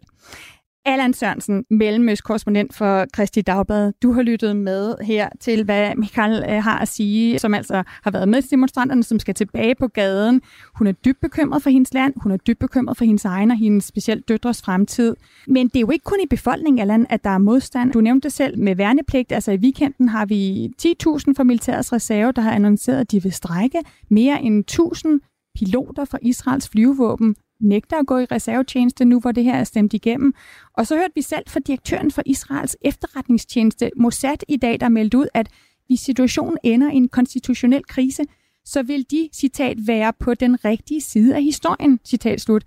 Allan 0.90 1.14
Sørensen, 1.14 1.64
mellemøstkorrespondent 1.70 2.74
for 2.74 3.06
Kristi 3.12 3.40
Dagblad. 3.40 3.92
Du 4.02 4.12
har 4.12 4.22
lyttet 4.22 4.56
med 4.56 4.94
her 5.02 5.28
til, 5.40 5.64
hvad 5.64 5.94
Michael 5.96 6.44
øh, 6.48 6.62
har 6.62 6.78
at 6.78 6.88
sige, 6.88 7.38
som 7.38 7.54
altså 7.54 7.82
har 8.02 8.10
været 8.10 8.28
med 8.28 8.42
demonstranterne, 8.42 9.02
som 9.02 9.18
skal 9.18 9.34
tilbage 9.34 9.74
på 9.74 9.88
gaden. 9.88 10.42
Hun 10.74 10.86
er 10.86 10.92
dybt 10.92 11.20
bekymret 11.20 11.62
for 11.62 11.70
hendes 11.70 11.94
land, 11.94 12.14
hun 12.16 12.32
er 12.32 12.36
dybt 12.36 12.58
bekymret 12.58 12.96
for 12.96 13.04
hendes 13.04 13.24
egen 13.24 13.50
og 13.50 13.56
hendes 13.56 13.84
specielt 13.84 14.28
døtres 14.28 14.62
fremtid. 14.62 15.16
Men 15.46 15.68
det 15.68 15.76
er 15.76 15.80
jo 15.80 15.90
ikke 15.90 16.04
kun 16.04 16.18
i 16.24 16.26
befolkningen, 16.30 16.80
Allan, 16.80 17.06
at 17.10 17.24
der 17.24 17.30
er 17.30 17.38
modstand. 17.38 17.92
Du 17.92 18.00
nævnte 18.00 18.24
det 18.24 18.32
selv 18.32 18.58
med 18.58 18.76
værnepligt. 18.76 19.32
Altså 19.32 19.52
i 19.52 19.56
weekenden 19.56 20.08
har 20.08 20.26
vi 20.26 20.70
10.000 20.82 20.92
fra 21.36 21.44
militærets 21.44 21.92
reserve, 21.92 22.32
der 22.32 22.42
har 22.42 22.52
annonceret, 22.52 23.00
at 23.00 23.10
de 23.10 23.22
vil 23.22 23.32
strække. 23.32 23.78
Mere 24.08 24.42
end 24.42 24.64
1.000 24.70 25.52
piloter 25.54 26.04
fra 26.04 26.18
Israels 26.22 26.68
flyvevåben 26.68 27.36
nægter 27.60 27.96
at 27.96 28.06
gå 28.06 28.18
i 28.18 28.24
reservetjeneste 28.24 29.04
nu, 29.04 29.20
hvor 29.20 29.32
det 29.32 29.44
her 29.44 29.54
er 29.54 29.64
stemt 29.64 29.92
igennem. 29.92 30.34
Og 30.76 30.86
så 30.86 30.96
hørte 30.96 31.12
vi 31.14 31.22
selv 31.22 31.44
fra 31.48 31.60
direktøren 31.60 32.10
for 32.10 32.22
Israels 32.26 32.76
efterretningstjeneste 32.82 33.90
Mossad 33.96 34.36
i 34.48 34.56
dag, 34.56 34.80
der 34.80 34.88
meldte 34.88 35.18
ud, 35.18 35.26
at 35.34 35.48
hvis 35.86 36.00
situationen 36.00 36.58
ender 36.62 36.90
i 36.90 36.96
en 36.96 37.08
konstitutionel 37.08 37.82
krise, 37.88 38.24
så 38.64 38.82
vil 38.82 39.06
de, 39.10 39.28
citat, 39.34 39.76
være 39.86 40.12
på 40.20 40.34
den 40.34 40.64
rigtige 40.64 41.00
side 41.00 41.36
af 41.36 41.42
historien, 41.42 42.00
citat 42.04 42.40
slut. 42.40 42.64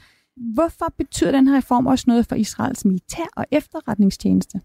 Hvorfor 0.54 0.94
betyder 0.98 1.32
den 1.32 1.48
her 1.48 1.58
reform 1.58 1.88
også 1.88 2.04
noget 2.08 2.26
for 2.26 2.36
Israels 2.36 2.86
militær 2.86 3.26
og 3.36 3.46
efterretningstjeneste? 3.52 4.60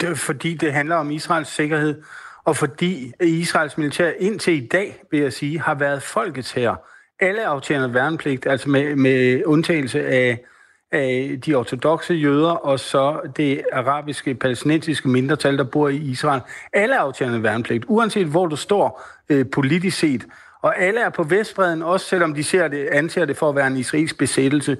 Det 0.00 0.02
er 0.02 0.14
fordi, 0.14 0.54
det 0.54 0.72
handler 0.72 0.96
om 0.96 1.10
Israels 1.10 1.48
sikkerhed, 1.48 2.02
og 2.44 2.56
fordi 2.56 3.12
Israels 3.20 3.78
militær 3.78 4.12
indtil 4.20 4.62
i 4.62 4.66
dag, 4.66 5.02
vil 5.10 5.20
jeg 5.20 5.32
sige, 5.32 5.60
har 5.60 5.74
været 5.74 6.02
folkets 6.02 6.52
her 6.52 6.76
alle 7.20 7.46
aftjener 7.46 7.88
værnepligt, 7.88 8.46
altså 8.46 8.70
med, 8.70 8.96
med 8.96 9.42
undtagelse 9.44 10.06
af, 10.06 10.44
af 10.92 11.38
de 11.46 11.54
ortodoxe 11.54 12.14
jøder 12.14 12.50
og 12.50 12.80
så 12.80 13.20
det 13.36 13.62
arabiske, 13.72 14.34
palæstinensiske 14.34 15.08
mindretal, 15.08 15.58
der 15.58 15.64
bor 15.64 15.88
i 15.88 15.96
Israel. 15.96 16.40
Alle 16.72 16.98
aftjener 16.98 17.38
værnepligt, 17.38 17.84
uanset 17.88 18.26
hvor 18.26 18.46
du 18.46 18.56
står 18.56 19.02
øh, 19.28 19.46
politisk 19.52 19.98
set. 19.98 20.26
Og 20.62 20.78
alle 20.78 21.00
er 21.00 21.10
på 21.10 21.22
Vestbreden, 21.22 21.82
også 21.82 22.06
selvom 22.06 22.34
de 22.34 22.44
ser 22.44 22.68
det, 22.68 22.88
anser 22.92 23.24
det 23.24 23.36
for 23.36 23.48
at 23.48 23.56
være 23.56 23.66
en 23.66 23.76
israelsk 23.76 24.18
besættelse. 24.18 24.76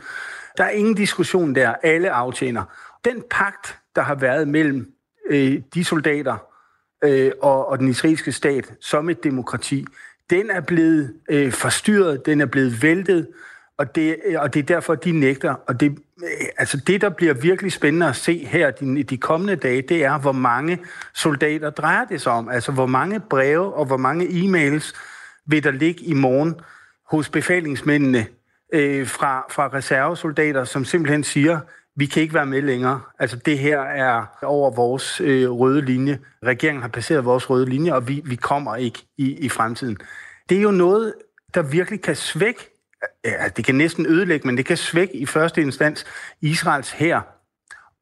Der 0.56 0.64
er 0.64 0.70
ingen 0.70 0.94
diskussion 0.94 1.54
der. 1.54 1.74
Alle 1.82 2.10
aftjener. 2.10 2.62
Den 3.04 3.22
pagt, 3.30 3.78
der 3.96 4.02
har 4.02 4.14
været 4.14 4.48
mellem 4.48 4.92
øh, 5.30 5.60
de 5.74 5.84
soldater 5.84 6.36
øh, 7.04 7.32
og, 7.42 7.68
og 7.68 7.78
den 7.78 7.88
israelske 7.88 8.32
stat 8.32 8.72
som 8.80 9.10
et 9.10 9.24
demokrati, 9.24 9.86
den 10.30 10.50
er 10.50 10.60
blevet 10.60 11.14
øh, 11.30 11.52
forstyrret, 11.52 12.26
den 12.26 12.40
er 12.40 12.46
blevet 12.46 12.82
væltet, 12.82 13.28
og 13.78 13.94
det, 13.94 14.16
øh, 14.26 14.40
og 14.40 14.54
det 14.54 14.60
er 14.60 14.64
derfor, 14.64 14.94
de 14.94 15.12
nægter. 15.12 15.54
Og 15.66 15.80
det, 15.80 15.98
øh, 16.22 16.46
altså 16.58 16.76
det, 16.86 17.00
der 17.00 17.08
bliver 17.08 17.34
virkelig 17.34 17.72
spændende 17.72 18.08
at 18.08 18.16
se 18.16 18.46
her 18.46 18.70
de, 18.70 19.02
de 19.02 19.16
kommende 19.16 19.56
dage, 19.56 19.82
det 19.82 20.04
er, 20.04 20.18
hvor 20.18 20.32
mange 20.32 20.78
soldater 21.14 21.70
drejer 21.70 22.04
det 22.04 22.20
sig 22.20 22.32
om. 22.32 22.48
Altså, 22.48 22.72
hvor 22.72 22.86
mange 22.86 23.20
breve 23.20 23.74
og 23.74 23.84
hvor 23.84 23.96
mange 23.96 24.26
e-mails 24.26 24.94
vil 25.46 25.64
der 25.64 25.70
ligge 25.70 26.04
i 26.04 26.14
morgen 26.14 26.54
hos 27.10 27.28
befalingsmændene 27.28 28.26
øh, 28.72 29.06
fra, 29.06 29.46
fra 29.50 29.68
reservesoldater, 29.68 30.64
som 30.64 30.84
simpelthen 30.84 31.24
siger, 31.24 31.60
vi 31.96 32.06
kan 32.06 32.22
ikke 32.22 32.34
være 32.34 32.46
med 32.46 32.62
længere. 32.62 33.00
Altså 33.18 33.36
det 33.36 33.58
her 33.58 33.80
er 33.80 34.24
over 34.42 34.70
vores 34.70 35.20
øh, 35.20 35.50
røde 35.50 35.80
linje. 35.80 36.18
Regeringen 36.44 36.82
har 36.82 36.88
passeret 36.88 37.24
vores 37.24 37.50
røde 37.50 37.66
linje, 37.66 37.94
og 37.94 38.08
vi, 38.08 38.22
vi 38.24 38.36
kommer 38.36 38.76
ikke 38.76 38.98
i, 39.16 39.32
i 39.32 39.48
fremtiden. 39.48 39.96
Det 40.48 40.58
er 40.58 40.62
jo 40.62 40.70
noget, 40.70 41.14
der 41.54 41.62
virkelig 41.62 42.02
kan 42.02 42.16
svække, 42.16 42.70
ja, 43.24 43.48
det 43.48 43.64
kan 43.64 43.74
næsten 43.74 44.06
ødelægge, 44.06 44.46
men 44.46 44.56
det 44.56 44.66
kan 44.66 44.76
svække 44.76 45.16
i 45.16 45.26
første 45.26 45.62
instans 45.62 46.06
Israels 46.40 46.90
her. 46.90 47.20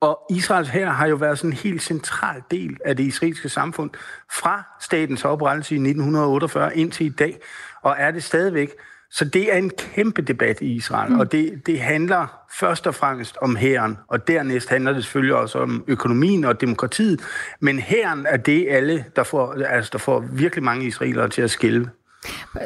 Og 0.00 0.20
Israels 0.30 0.68
her 0.68 0.90
har 0.90 1.06
jo 1.06 1.16
været 1.16 1.38
sådan 1.38 1.50
en 1.50 1.56
helt 1.56 1.82
central 1.82 2.42
del 2.50 2.76
af 2.84 2.96
det 2.96 3.04
israelske 3.04 3.48
samfund 3.48 3.90
fra 4.32 4.62
statens 4.80 5.24
oprettelse 5.24 5.74
i 5.74 5.78
1948 5.78 6.76
indtil 6.76 7.06
i 7.06 7.08
dag, 7.08 7.40
og 7.82 7.96
er 7.98 8.10
det 8.10 8.24
stadigvæk. 8.24 8.70
Så 9.14 9.24
det 9.24 9.52
er 9.52 9.58
en 9.58 9.70
kæmpe 9.70 10.22
debat 10.22 10.60
i 10.60 10.66
Israel, 10.66 11.12
mm. 11.12 11.20
og 11.20 11.32
det, 11.32 11.66
det 11.66 11.80
handler 11.80 12.44
først 12.58 12.86
og 12.86 12.94
fremmest 12.94 13.36
om 13.40 13.56
hæren, 13.56 13.98
og 14.08 14.28
dernæst 14.28 14.68
handler 14.68 14.92
det 14.92 15.04
selvfølgelig 15.04 15.34
også 15.34 15.58
om 15.58 15.84
økonomien 15.86 16.44
og 16.44 16.60
demokratiet, 16.60 17.20
men 17.60 17.78
hæren 17.78 18.26
er 18.26 18.36
det 18.36 18.66
alle, 18.70 19.04
der 19.16 19.22
får, 19.22 19.52
altså, 19.52 19.90
der 19.92 19.98
får 19.98 20.24
virkelig 20.32 20.64
mange 20.64 20.86
israelere 20.86 21.28
til 21.28 21.42
at 21.42 21.50
skælve. 21.50 21.90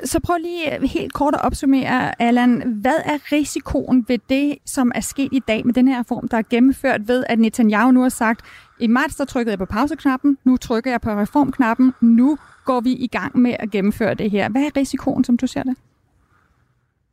Så 0.04 0.20
prøv 0.20 0.36
lige 0.36 0.88
helt 0.88 1.12
kort 1.12 1.34
at 1.34 1.40
opsummere, 1.40 2.22
Allan. 2.22 2.62
Hvad 2.82 2.96
er 3.04 3.32
risikoen 3.32 4.04
ved 4.08 4.18
det, 4.28 4.58
som 4.66 4.92
er 4.94 5.00
sket 5.00 5.28
i 5.32 5.42
dag 5.48 5.66
med 5.66 5.74
den 5.74 5.88
her 5.88 6.00
reform, 6.00 6.28
der 6.28 6.36
er 6.36 6.42
gennemført 6.50 7.08
ved, 7.08 7.24
at 7.28 7.38
Netanyahu 7.38 7.90
nu 7.90 8.02
har 8.02 8.08
sagt, 8.08 8.40
i 8.80 8.86
marts 8.86 9.16
der 9.16 9.24
trykkede 9.24 9.52
jeg 9.52 9.58
på 9.58 9.64
pauseknappen, 9.64 10.38
nu 10.44 10.56
trykker 10.56 10.90
jeg 10.90 11.00
på 11.00 11.10
reformknappen, 11.10 11.94
nu 12.00 12.38
går 12.64 12.80
vi 12.80 12.92
i 12.92 13.06
gang 13.06 13.38
med 13.38 13.56
at 13.58 13.70
gennemføre 13.70 14.14
det 14.14 14.30
her. 14.30 14.48
Hvad 14.48 14.62
er 14.62 14.70
risikoen, 14.76 15.24
som 15.24 15.36
du 15.36 15.46
ser 15.46 15.62
det? 15.62 15.74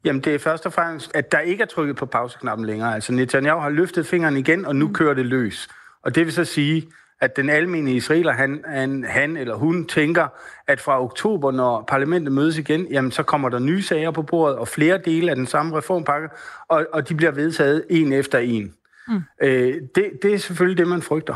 Jamen, 0.06 0.22
det 0.22 0.36
er 0.36 0.40
først 0.40 0.66
og 0.66 0.74
fremmest, 0.74 1.12
at 1.14 1.32
der 1.32 1.40
ikke 1.40 1.62
er 1.62 1.68
trykket 1.68 1.96
på 1.96 2.06
pauseknappen 2.06 2.68
længere. 2.68 2.96
Altså, 2.96 3.14
Netanyahu 3.14 3.60
har 3.60 3.70
løftet 3.70 4.08
fingeren 4.08 4.38
igen, 4.38 4.66
og 4.66 4.76
nu 4.76 4.88
mm. 4.88 4.94
kører 4.94 5.14
det 5.14 5.26
løs. 5.26 5.68
Og 6.04 6.16
det 6.16 6.26
vil 6.26 6.34
så 6.34 6.46
sige, 6.46 6.88
at 7.22 7.36
den 7.36 7.50
almindelige 7.50 7.98
israeler, 7.98 8.32
han, 8.32 8.64
han, 8.68 9.06
han 9.08 9.38
eller 9.38 9.56
hun 9.56 9.88
tænker, 9.88 10.28
at 10.68 10.82
fra 10.82 11.04
oktober, 11.04 11.52
når 11.52 11.84
parlamentet 11.88 12.34
mødes 12.34 12.58
igen, 12.58 12.88
jamen 12.92 13.12
så 13.12 13.24
kommer 13.24 13.50
der 13.50 13.60
nye 13.60 13.84
sager 13.84 14.12
på 14.12 14.22
bordet, 14.22 14.58
og 14.58 14.68
flere 14.68 15.00
dele 15.06 15.30
af 15.30 15.36
den 15.36 15.48
samme 15.48 15.78
reformpakke, 15.78 16.30
og, 16.70 16.86
og 16.94 17.10
de 17.10 17.16
bliver 17.16 17.32
vedtaget 17.32 17.86
en 17.90 18.14
efter 18.14 18.40
en. 18.40 18.74
Mm. 19.08 19.22
Øh, 19.42 19.74
det, 19.96 20.10
det 20.22 20.34
er 20.34 20.38
selvfølgelig 20.38 20.78
det, 20.78 20.88
man 20.88 21.02
frygter. 21.02 21.36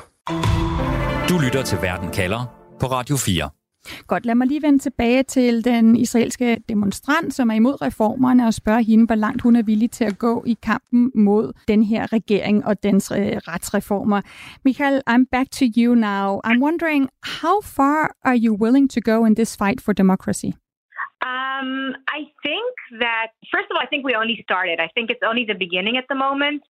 Du 1.30 1.40
lytter 1.46 1.64
til 1.66 1.78
Verden 1.82 2.12
kalder 2.12 2.56
på 2.80 2.86
Radio 2.86 3.18
4. 3.18 3.50
Godt, 4.08 4.26
lad 4.26 4.36
mig 4.36 4.48
lige 4.48 4.62
vende 4.62 4.80
tilbage 4.80 5.24
til 5.24 5.66
den 5.66 5.96
israelske 5.96 6.58
demonstrant, 6.70 7.34
som 7.34 7.50
er 7.50 7.54
imod 7.54 7.82
reformerne, 7.82 8.48
og 8.48 8.54
spørge 8.54 8.84
hende, 8.84 9.06
hvor 9.06 9.16
langt 9.16 9.42
hun 9.42 9.56
er 9.56 9.64
villig 9.64 9.92
til 9.92 10.04
at 10.04 10.18
gå 10.20 10.44
i 10.48 10.58
kampen 10.64 11.12
mod 11.16 11.54
den 11.68 11.84
her 11.84 12.14
regering 12.14 12.66
og 12.66 12.84
dens 12.84 13.12
øh, 13.12 13.38
retsreformer. 13.52 14.22
Michael, 14.66 15.02
I'm 15.10 15.24
back 15.32 15.48
to 15.52 15.66
you 15.78 15.96
now. 15.96 16.40
I'm 16.48 16.60
wondering, 16.68 17.10
how 17.42 17.58
far 17.78 18.16
are 18.24 18.38
you 18.46 18.52
willing 18.64 18.90
to 18.96 19.00
go 19.12 19.26
in 19.26 19.36
this 19.36 19.58
fight 19.62 19.82
for 19.86 19.94
democracy? 19.94 20.52
Um, 21.32 21.72
I 22.20 22.22
think 22.46 22.74
that, 23.04 23.30
first 23.54 23.68
of 23.70 23.74
all, 23.76 23.84
I 23.86 23.90
think 23.92 24.02
we 24.10 24.16
only 24.22 24.38
started. 24.48 24.78
I 24.88 24.90
think 24.96 25.06
it's 25.14 25.26
only 25.32 25.44
the 25.52 25.60
beginning 25.66 25.96
at 26.02 26.08
the 26.12 26.20
moment. 26.28 26.62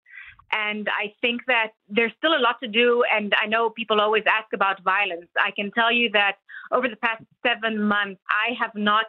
And 0.53 0.89
I 0.89 1.13
think 1.21 1.43
that 1.47 1.73
there's 1.89 2.13
still 2.19 2.35
a 2.37 2.41
lot 2.41 2.57
to 2.63 2.69
do. 2.69 3.05
And 3.15 3.35
I 3.41 3.47
know 3.47 3.71
people 3.71 4.01
always 4.01 4.25
ask 4.27 4.53
about 4.53 4.83
violence. 4.83 5.29
I 5.39 5.51
can 5.51 5.71
tell 5.73 5.93
you 5.93 6.11
that 6.13 6.37
over 6.73 6.89
the 6.89 6.97
past 6.97 7.23
seven 7.45 7.83
months, 7.83 8.21
I 8.31 8.55
have 8.55 8.75
not 8.75 9.07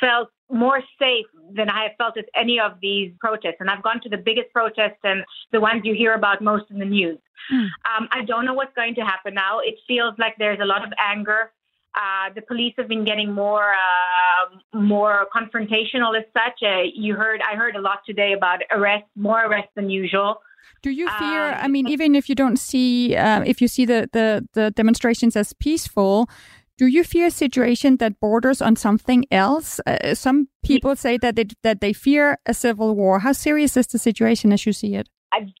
felt 0.00 0.28
more 0.50 0.80
safe 0.98 1.26
than 1.52 1.68
I 1.68 1.84
have 1.84 1.92
felt 1.98 2.16
at 2.16 2.26
any 2.34 2.58
of 2.60 2.72
these 2.80 3.12
protests. 3.20 3.56
And 3.60 3.70
I've 3.70 3.82
gone 3.82 4.00
to 4.02 4.08
the 4.08 4.16
biggest 4.16 4.52
protests 4.52 5.00
and 5.04 5.24
the 5.52 5.60
ones 5.60 5.82
you 5.84 5.94
hear 5.94 6.14
about 6.14 6.42
most 6.42 6.70
in 6.70 6.78
the 6.78 6.84
news. 6.84 7.18
Mm. 7.52 7.68
Um, 7.96 8.08
I 8.10 8.24
don't 8.24 8.44
know 8.44 8.54
what's 8.54 8.74
going 8.74 8.94
to 8.96 9.02
happen 9.02 9.34
now. 9.34 9.60
It 9.60 9.76
feels 9.86 10.14
like 10.18 10.34
there's 10.38 10.60
a 10.60 10.64
lot 10.64 10.84
of 10.84 10.92
anger. 10.98 11.52
Uh, 11.96 12.28
the 12.34 12.42
police 12.42 12.74
have 12.76 12.88
been 12.88 13.04
getting 13.04 13.32
more 13.32 13.72
uh, 13.72 14.78
more 14.78 15.26
confrontational 15.34 16.16
as 16.16 16.24
such. 16.34 16.62
Uh, 16.62 16.82
you 16.94 17.14
heard 17.14 17.40
I 17.40 17.56
heard 17.56 17.74
a 17.74 17.80
lot 17.80 18.00
today 18.04 18.34
about 18.36 18.60
arrests, 18.70 19.08
more 19.16 19.46
arrests 19.46 19.72
than 19.74 19.88
usual. 19.88 20.42
Do 20.82 20.90
you 20.90 21.06
fear? 21.18 21.48
Um, 21.48 21.54
I 21.62 21.68
mean, 21.68 21.88
even 21.88 22.14
if 22.14 22.28
you 22.28 22.34
don't 22.34 22.58
see, 22.58 23.16
uh, 23.16 23.42
if 23.46 23.62
you 23.62 23.68
see 23.68 23.86
the, 23.86 24.10
the 24.12 24.46
the 24.52 24.70
demonstrations 24.72 25.36
as 25.36 25.54
peaceful, 25.54 26.28
do 26.76 26.86
you 26.86 27.02
fear 27.02 27.26
a 27.28 27.30
situation 27.30 27.96
that 27.96 28.20
borders 28.20 28.60
on 28.60 28.76
something 28.76 29.24
else? 29.30 29.80
Uh, 29.86 30.14
some 30.14 30.48
people 30.62 30.94
say 30.96 31.16
that 31.16 31.38
it, 31.38 31.54
that 31.62 31.80
they 31.80 31.94
fear 31.94 32.38
a 32.44 32.52
civil 32.52 32.94
war. 32.94 33.20
How 33.20 33.32
serious 33.32 33.76
is 33.76 33.86
the 33.86 33.98
situation 33.98 34.52
as 34.52 34.66
you 34.66 34.74
see 34.74 34.94
it? 34.94 35.08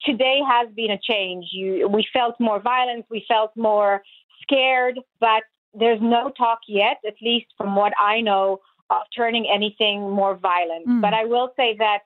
Today 0.04 0.40
has 0.46 0.68
been 0.74 0.90
a 0.90 0.98
change. 0.98 1.46
You, 1.52 1.88
we 1.88 2.06
felt 2.12 2.34
more 2.38 2.60
violence. 2.60 3.04
We 3.10 3.24
felt 3.26 3.52
more 3.56 4.02
scared, 4.42 5.00
but 5.18 5.42
there's 5.78 6.00
no 6.00 6.30
talk 6.30 6.60
yet, 6.68 6.98
at 7.06 7.14
least 7.22 7.46
from 7.56 7.76
what 7.76 7.92
I 8.00 8.20
know, 8.20 8.60
of 8.90 9.02
turning 9.14 9.46
anything 9.52 10.10
more 10.10 10.36
violent. 10.36 10.86
Mm. 10.86 11.00
But 11.00 11.12
I 11.14 11.24
will 11.24 11.52
say 11.56 11.76
that 11.78 12.00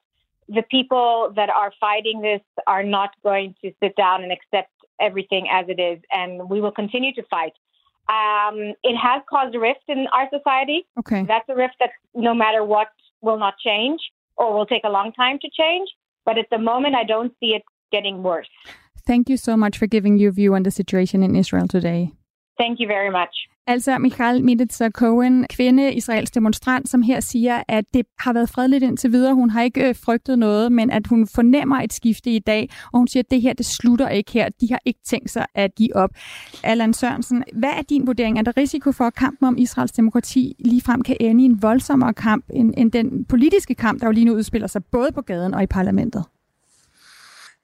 the 0.48 0.62
people 0.62 1.32
that 1.36 1.50
are 1.50 1.72
fighting 1.78 2.20
this 2.22 2.40
are 2.66 2.82
not 2.82 3.10
going 3.22 3.54
to 3.62 3.70
sit 3.82 3.94
down 3.96 4.22
and 4.22 4.32
accept 4.32 4.70
everything 5.00 5.46
as 5.50 5.66
it 5.68 5.80
is, 5.80 6.00
and 6.10 6.48
we 6.48 6.60
will 6.60 6.72
continue 6.72 7.12
to 7.14 7.22
fight. 7.30 7.52
Um, 8.08 8.74
it 8.82 8.96
has 8.96 9.22
caused 9.30 9.54
a 9.54 9.60
rift 9.60 9.84
in 9.88 10.06
our 10.12 10.28
society. 10.36 10.86
Okay. 10.98 11.24
That's 11.24 11.48
a 11.48 11.54
rift 11.54 11.74
that 11.78 11.90
no 12.14 12.34
matter 12.34 12.64
what 12.64 12.88
will 13.20 13.38
not 13.38 13.54
change 13.64 14.00
or 14.36 14.52
will 14.52 14.66
take 14.66 14.82
a 14.84 14.88
long 14.88 15.12
time 15.12 15.38
to 15.40 15.48
change. 15.56 15.88
But 16.24 16.38
at 16.38 16.46
the 16.50 16.58
moment, 16.58 16.96
I 16.96 17.04
don't 17.04 17.32
see 17.38 17.54
it 17.54 17.62
getting 17.92 18.22
worse. 18.22 18.48
Thank 19.06 19.28
you 19.28 19.36
so 19.36 19.56
much 19.56 19.78
for 19.78 19.86
giving 19.86 20.18
your 20.18 20.32
view 20.32 20.54
on 20.54 20.64
the 20.64 20.70
situation 20.70 21.22
in 21.22 21.36
Israel 21.36 21.68
today. 21.68 22.12
Thank 22.58 22.80
you 22.80 22.86
very 22.86 23.10
much. 23.10 23.34
Altså 23.70 23.98
Michal 23.98 24.44
Miditzer 24.44 24.90
Cohen, 24.90 25.46
kvinde, 25.50 25.94
israelsk 25.94 26.34
demonstrant, 26.34 26.88
som 26.88 27.02
her 27.02 27.20
siger, 27.20 27.62
at 27.68 27.84
det 27.94 28.06
har 28.18 28.32
været 28.32 28.48
fredeligt 28.48 28.84
indtil 28.84 29.12
videre. 29.12 29.34
Hun 29.34 29.50
har 29.50 29.62
ikke 29.62 29.88
øh, 29.88 29.94
frygtet 29.94 30.38
noget, 30.38 30.72
men 30.72 30.90
at 30.90 31.06
hun 31.06 31.26
fornemmer 31.26 31.76
et 31.76 31.92
skifte 31.92 32.30
i 32.30 32.38
dag, 32.38 32.70
og 32.92 32.98
hun 32.98 33.08
siger, 33.08 33.22
at 33.22 33.30
det 33.30 33.42
her, 33.42 33.52
det 33.52 33.66
slutter 33.66 34.08
ikke 34.08 34.32
her. 34.32 34.48
De 34.60 34.68
har 34.70 34.80
ikke 34.84 35.00
tænkt 35.06 35.30
sig 35.30 35.46
at 35.54 35.74
give 35.74 35.96
op. 35.96 36.10
Allan 36.64 36.92
Sørensen, 36.92 37.44
hvad 37.54 37.70
er 37.78 37.82
din 37.82 38.06
vurdering? 38.06 38.38
Er 38.38 38.42
der 38.42 38.56
risiko 38.56 38.92
for, 38.92 39.04
at 39.04 39.14
kampen 39.14 39.48
om 39.48 39.58
Israels 39.58 39.92
demokrati 39.92 40.54
ligefrem 40.58 41.02
kan 41.02 41.16
ende 41.20 41.42
i 41.42 41.46
en 41.46 41.62
voldsommere 41.62 42.14
kamp, 42.14 42.44
end, 42.54 42.74
end 42.76 42.92
den 42.92 43.24
politiske 43.24 43.74
kamp, 43.74 44.00
der 44.00 44.06
jo 44.06 44.12
lige 44.12 44.24
nu 44.24 44.34
udspiller 44.34 44.68
sig 44.68 44.84
både 44.84 45.12
på 45.12 45.20
gaden 45.20 45.54
og 45.54 45.62
i 45.62 45.66
parlamentet? 45.66 46.24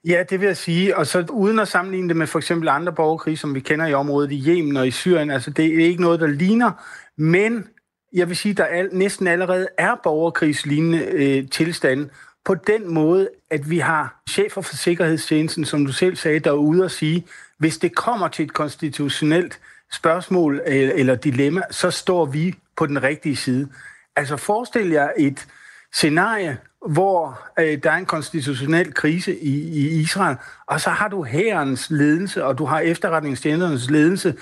Ja, 0.07 0.23
det 0.29 0.39
vil 0.39 0.45
jeg 0.45 0.57
sige. 0.57 0.97
Og 0.97 1.07
så 1.07 1.25
uden 1.29 1.59
at 1.59 1.67
sammenligne 1.67 2.09
det 2.09 2.15
med 2.17 2.27
for 2.27 2.39
eksempel 2.39 2.69
andre 2.69 2.93
borgerkrige, 2.93 3.37
som 3.37 3.55
vi 3.55 3.59
kender 3.59 3.87
i 3.87 3.93
området 3.93 4.31
i 4.31 4.43
Yemen 4.47 4.77
og 4.77 4.87
i 4.87 4.91
Syrien, 4.91 5.31
altså 5.31 5.51
det 5.51 5.65
er 5.65 5.85
ikke 5.85 6.01
noget, 6.01 6.19
der 6.19 6.27
ligner. 6.27 6.71
Men 7.17 7.67
jeg 8.13 8.27
vil 8.27 8.37
sige, 8.37 8.53
der 8.53 8.65
al, 8.65 8.89
næsten 8.91 9.27
allerede 9.27 9.67
er 9.77 9.95
borgerkrigslignende 10.03 11.05
øh, 11.05 11.49
tilstande 11.49 12.09
på 12.45 12.55
den 12.55 12.93
måde, 12.93 13.29
at 13.51 13.69
vi 13.69 13.79
har 13.79 14.21
chefer 14.29 14.61
for 14.61 14.75
Sikkerhedstjenesten, 14.75 15.65
som 15.65 15.85
du 15.85 15.91
selv 15.91 16.15
sagde, 16.15 16.39
der 16.39 16.49
er 16.49 16.55
ude 16.55 16.83
og 16.83 16.91
sige, 16.91 17.25
hvis 17.59 17.77
det 17.77 17.95
kommer 17.95 18.27
til 18.27 18.45
et 18.45 18.53
konstitutionelt 18.53 19.59
spørgsmål 19.93 20.61
øh, 20.67 20.91
eller 20.95 21.15
dilemma, 21.15 21.61
så 21.71 21.91
står 21.91 22.25
vi 22.25 22.55
på 22.77 22.85
den 22.85 23.03
rigtige 23.03 23.35
side. 23.35 23.69
Altså 24.15 24.37
forestil 24.37 24.89
jer 24.89 25.09
et 25.17 25.47
scenarie, 25.93 26.57
hvor 26.89 27.39
øh, 27.59 27.83
der 27.83 27.91
er 27.91 27.97
en 27.97 28.05
konstitutionel 28.05 28.93
krise 28.93 29.39
i, 29.39 29.69
i 29.77 30.01
Israel, 30.01 30.37
og 30.67 30.81
så 30.81 30.89
har 30.89 31.07
du 31.07 31.23
hærens 31.23 31.89
ledelse, 31.89 32.45
og 32.45 32.57
du 32.57 32.65
har 32.65 32.79
efterretningstjenesternes 32.79 33.89
ledelse 33.89 34.35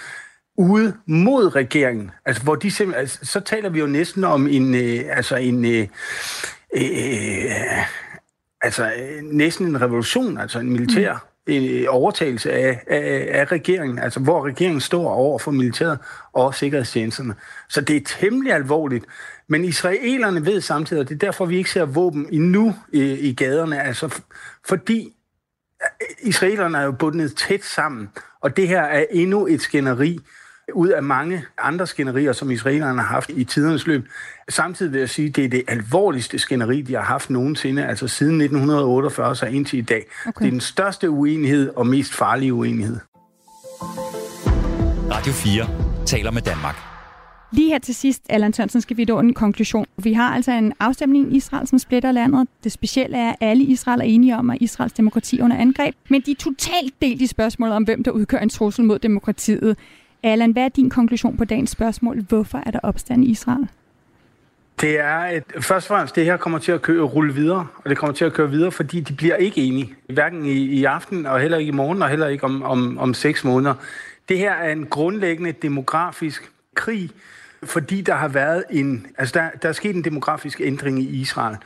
ude 0.57 0.93
mod 1.05 1.55
regeringen. 1.55 2.11
Altså, 2.25 2.43
hvor 2.43 2.55
de 2.55 2.71
simpelthen, 2.71 3.01
altså, 3.01 3.19
så 3.23 3.39
taler 3.39 3.69
vi 3.69 3.79
jo 3.79 3.87
næsten 3.87 4.23
om 4.23 4.47
en, 4.47 4.75
øh, 4.75 5.01
altså 5.09 5.35
en, 5.35 5.65
øh, 5.65 5.87
øh, 6.75 7.51
altså 8.61 8.91
næsten 9.23 9.67
en 9.67 9.81
revolution, 9.81 10.37
altså 10.37 10.59
en 10.59 10.71
militær 10.71 11.13
mm 11.13 11.19
overtagelse 11.89 12.51
af, 12.51 12.83
af, 12.87 13.27
af 13.29 13.51
regeringen, 13.51 13.99
altså 13.99 14.19
hvor 14.19 14.45
regeringen 14.45 14.81
står 14.81 15.09
over 15.09 15.39
for 15.39 15.51
militæret 15.51 15.99
og 16.33 16.55
sikkerhedstjenesterne. 16.55 17.35
Så 17.69 17.81
det 17.81 17.95
er 17.95 18.01
temmelig 18.19 18.53
alvorligt. 18.53 19.05
Men 19.49 19.65
israelerne 19.65 20.45
ved 20.45 20.61
samtidig, 20.61 21.01
og 21.01 21.09
det 21.09 21.15
er 21.15 21.19
derfor, 21.19 21.45
vi 21.45 21.57
ikke 21.57 21.71
ser 21.71 21.85
våben 21.85 22.27
endnu 22.31 22.75
i, 22.93 23.01
i 23.01 23.33
gaderne, 23.33 23.81
altså 23.81 24.21
fordi 24.67 25.13
israelerne 26.21 26.77
er 26.77 26.83
jo 26.83 26.91
bundet 26.91 27.35
tæt 27.35 27.63
sammen, 27.63 28.09
Og 28.41 28.57
det 28.57 28.67
her 28.67 28.81
er 28.81 29.05
endnu 29.11 29.47
et 29.47 29.61
skænderi 29.61 30.19
ud 30.73 30.87
af 30.89 31.03
mange 31.03 31.45
andre 31.57 31.87
skænderier, 31.87 32.33
som 32.33 32.51
israelerne 32.51 33.01
har 33.01 33.07
haft 33.07 33.29
i 33.29 33.43
tidernes 33.43 33.87
løb. 33.87 34.07
Samtidig 34.49 34.91
vil 34.91 34.99
jeg 34.99 35.09
sige, 35.09 35.27
at 35.27 35.35
det 35.35 35.45
er 35.45 35.49
det 35.49 35.63
alvorligste 35.67 36.39
skænderi, 36.39 36.81
de 36.81 36.93
har 36.93 37.01
haft 37.01 37.29
nogensinde, 37.29 37.85
altså 37.85 38.07
siden 38.07 38.41
1948 38.41 39.35
så 39.35 39.45
indtil 39.45 39.79
i 39.79 39.81
dag. 39.81 40.05
Okay. 40.27 40.39
Det 40.39 40.47
er 40.47 40.51
den 40.51 40.61
største 40.61 41.09
uenighed 41.09 41.69
og 41.75 41.87
mest 41.87 42.13
farlige 42.13 42.53
uenighed. 42.53 42.97
Radio 45.11 45.33
4 45.33 45.69
taler 46.05 46.31
med 46.31 46.41
Danmark. 46.41 46.94
Lige 47.51 47.69
her 47.69 47.79
til 47.79 47.95
sidst, 47.95 48.25
Allan 48.29 48.53
Tørnsen, 48.53 48.81
skal 48.81 48.97
vi 48.97 49.05
nå 49.05 49.19
en 49.19 49.33
konklusion. 49.33 49.85
Vi 49.97 50.13
har 50.13 50.35
altså 50.35 50.51
en 50.51 50.73
afstemning 50.79 51.33
i 51.33 51.37
Israel, 51.37 51.67
som 51.67 51.79
splitter 51.79 52.11
landet. 52.11 52.47
Det 52.63 52.71
specielle 52.71 53.17
er, 53.17 53.29
at 53.29 53.35
alle 53.41 53.63
Israel 53.63 53.99
er 53.99 54.03
enige 54.03 54.37
om, 54.37 54.49
at 54.49 54.57
Israels 54.61 54.93
demokrati 54.93 55.39
er 55.39 55.43
under 55.43 55.57
angreb. 55.57 55.95
Men 56.09 56.21
de 56.21 56.31
er 56.31 56.35
totalt 56.35 57.01
delt 57.01 57.21
i 57.21 57.27
spørgsmålet 57.27 57.75
om, 57.75 57.83
hvem 57.83 58.03
der 58.03 58.11
udgør 58.11 58.37
en 58.37 58.49
trussel 58.49 58.85
mod 58.85 58.99
demokratiet. 58.99 59.77
Allan, 60.23 60.51
hvad 60.51 60.63
er 60.63 60.69
din 60.69 60.89
konklusion 60.89 61.37
på 61.37 61.45
dagens 61.45 61.69
spørgsmål? 61.69 62.21
Hvorfor 62.21 62.63
er 62.65 62.71
der 62.71 62.79
opstand 62.83 63.23
i 63.23 63.27
Israel? 63.27 63.67
Det 64.81 64.99
er 64.99 65.17
et, 65.17 65.43
først 65.59 65.91
og 65.91 65.95
fremmest, 65.95 66.15
det 66.15 66.25
her 66.25 66.37
kommer 66.37 66.59
til 66.59 66.71
at 66.71 66.81
køre, 66.81 67.03
rulle 67.03 67.33
videre, 67.33 67.67
og 67.83 67.89
det 67.89 67.97
kommer 67.97 68.13
til 68.13 68.25
at 68.25 68.33
køre 68.33 68.49
videre, 68.49 68.71
fordi 68.71 68.99
de 68.99 69.13
bliver 69.13 69.35
ikke 69.35 69.61
enige. 69.61 69.93
Hverken 70.09 70.45
i, 70.45 70.51
i 70.51 70.83
aften, 70.83 71.25
og 71.25 71.39
heller 71.39 71.57
ikke 71.57 71.69
i 71.69 71.75
morgen, 71.75 72.01
og 72.01 72.09
heller 72.09 72.27
ikke 72.27 72.43
om, 72.43 72.63
om, 72.63 72.97
om 72.97 73.13
seks 73.13 73.43
måneder. 73.43 73.73
Det 74.29 74.37
her 74.37 74.53
er 74.53 74.71
en 74.71 74.85
grundlæggende 74.85 75.51
demografisk 75.51 76.51
krig, 76.75 77.09
fordi 77.65 78.01
der 78.01 78.13
har 78.13 78.27
været 78.27 78.63
en, 78.69 79.07
altså 79.17 79.39
der, 79.39 79.49
der 79.61 79.69
er 79.69 79.73
sket 79.73 79.95
en 79.95 80.03
demografisk 80.03 80.61
ændring 80.61 80.99
i 80.99 81.05
Israel. 81.05 81.57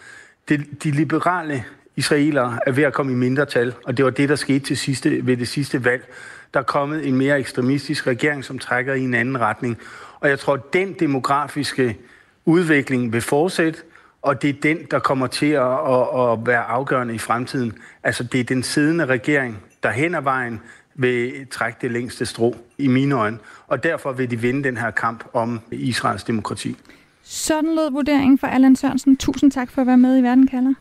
De, 0.49 0.57
de 0.83 0.91
liberale 0.91 1.63
israelere 1.95 2.59
er 2.65 2.71
ved 2.71 2.83
at 2.83 2.93
komme 2.93 3.11
i 3.11 3.15
mindretal, 3.15 3.73
og 3.85 3.97
det 3.97 4.05
var 4.05 4.11
det, 4.11 4.29
der 4.29 4.35
skete 4.35 4.59
til 4.59 4.77
sidste, 4.77 5.25
ved 5.25 5.37
det 5.37 5.47
sidste 5.47 5.85
valg. 5.85 6.13
Der 6.53 6.59
er 6.59 6.63
kommet 6.63 7.07
en 7.07 7.15
mere 7.15 7.39
ekstremistisk 7.39 8.07
regering, 8.07 8.45
som 8.45 8.59
trækker 8.59 8.93
i 8.93 9.01
en 9.01 9.13
anden 9.13 9.39
retning. 9.39 9.77
Og 10.19 10.29
jeg 10.29 10.39
tror, 10.39 10.53
at 10.53 10.73
den 10.73 10.93
demografiske 10.93 11.97
udvikling 12.45 13.13
vil 13.13 13.21
fortsætte, 13.21 13.79
og 14.21 14.41
det 14.41 14.49
er 14.49 14.61
den, 14.61 14.77
der 14.91 14.99
kommer 14.99 15.27
til 15.27 15.51
at, 15.51 15.61
at, 15.63 16.31
at 16.31 16.39
være 16.45 16.63
afgørende 16.63 17.15
i 17.15 17.17
fremtiden. 17.17 17.73
Altså, 18.03 18.23
det 18.23 18.39
er 18.39 18.43
den 18.43 18.63
siddende 18.63 19.05
regering, 19.05 19.63
der 19.83 19.89
hen 19.89 20.15
ad 20.15 20.21
vejen 20.21 20.61
vil 20.99 21.47
trække 21.51 21.77
det 21.81 21.91
længste 21.91 22.25
strå 22.25 22.55
i 22.77 22.87
mine 22.87 23.15
øjne, 23.15 23.37
og 23.67 23.83
derfor 23.83 24.11
vil 24.11 24.31
de 24.31 24.41
vinde 24.41 24.63
den 24.63 24.77
her 24.77 24.91
kamp 24.91 25.23
om 25.33 25.59
Israels 25.71 26.23
demokrati. 26.23 26.75
Sådan 27.23 27.75
lød 27.75 27.91
vurderingen 27.91 28.37
fra 28.37 28.49
Allan 28.49 28.75
Sørensen. 28.75 29.17
Tusind 29.17 29.51
tak 29.51 29.71
for 29.71 29.81
at 29.81 29.87
være 29.87 29.97
med 29.97 30.19
i 30.19 30.23
Verden 30.23 30.47
kalder. 30.47 30.73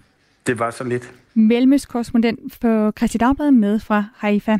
Det 0.47 0.59
var 0.59 0.71
så 0.71 0.85
lidt. 0.85 1.13
Mellemøstkorrespondent 1.35 2.55
for 2.61 2.93
Christi 2.99 3.19
Dagblad 3.19 3.51
med 3.51 3.79
fra 3.79 4.05
Haifa. 4.17 4.59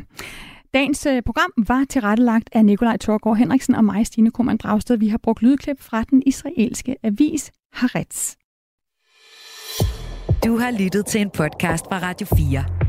Dagens 0.73 1.05
øh, 1.05 1.21
program 1.21 1.51
var 1.67 1.85
tilrettelagt 1.89 2.49
af 2.51 2.65
Nikolaj 2.65 2.97
Torgård 2.97 3.37
Henriksen 3.37 3.75
og 3.75 3.85
mig, 3.85 4.05
Stine 4.05 4.31
Krohmann 4.31 4.57
Dragsted. 4.57 4.97
Vi 4.97 5.07
har 5.07 5.17
brugt 5.17 5.41
lydklip 5.41 5.81
fra 5.81 6.03
den 6.03 6.23
israelske 6.25 6.95
avis 7.03 7.51
Haaretz. 7.73 8.35
Du 10.45 10.57
har 10.57 10.71
lyttet 10.79 11.05
til 11.05 11.21
en 11.21 11.29
podcast 11.29 11.85
fra 11.85 11.99
Radio 11.99 12.27
4. 12.37 12.88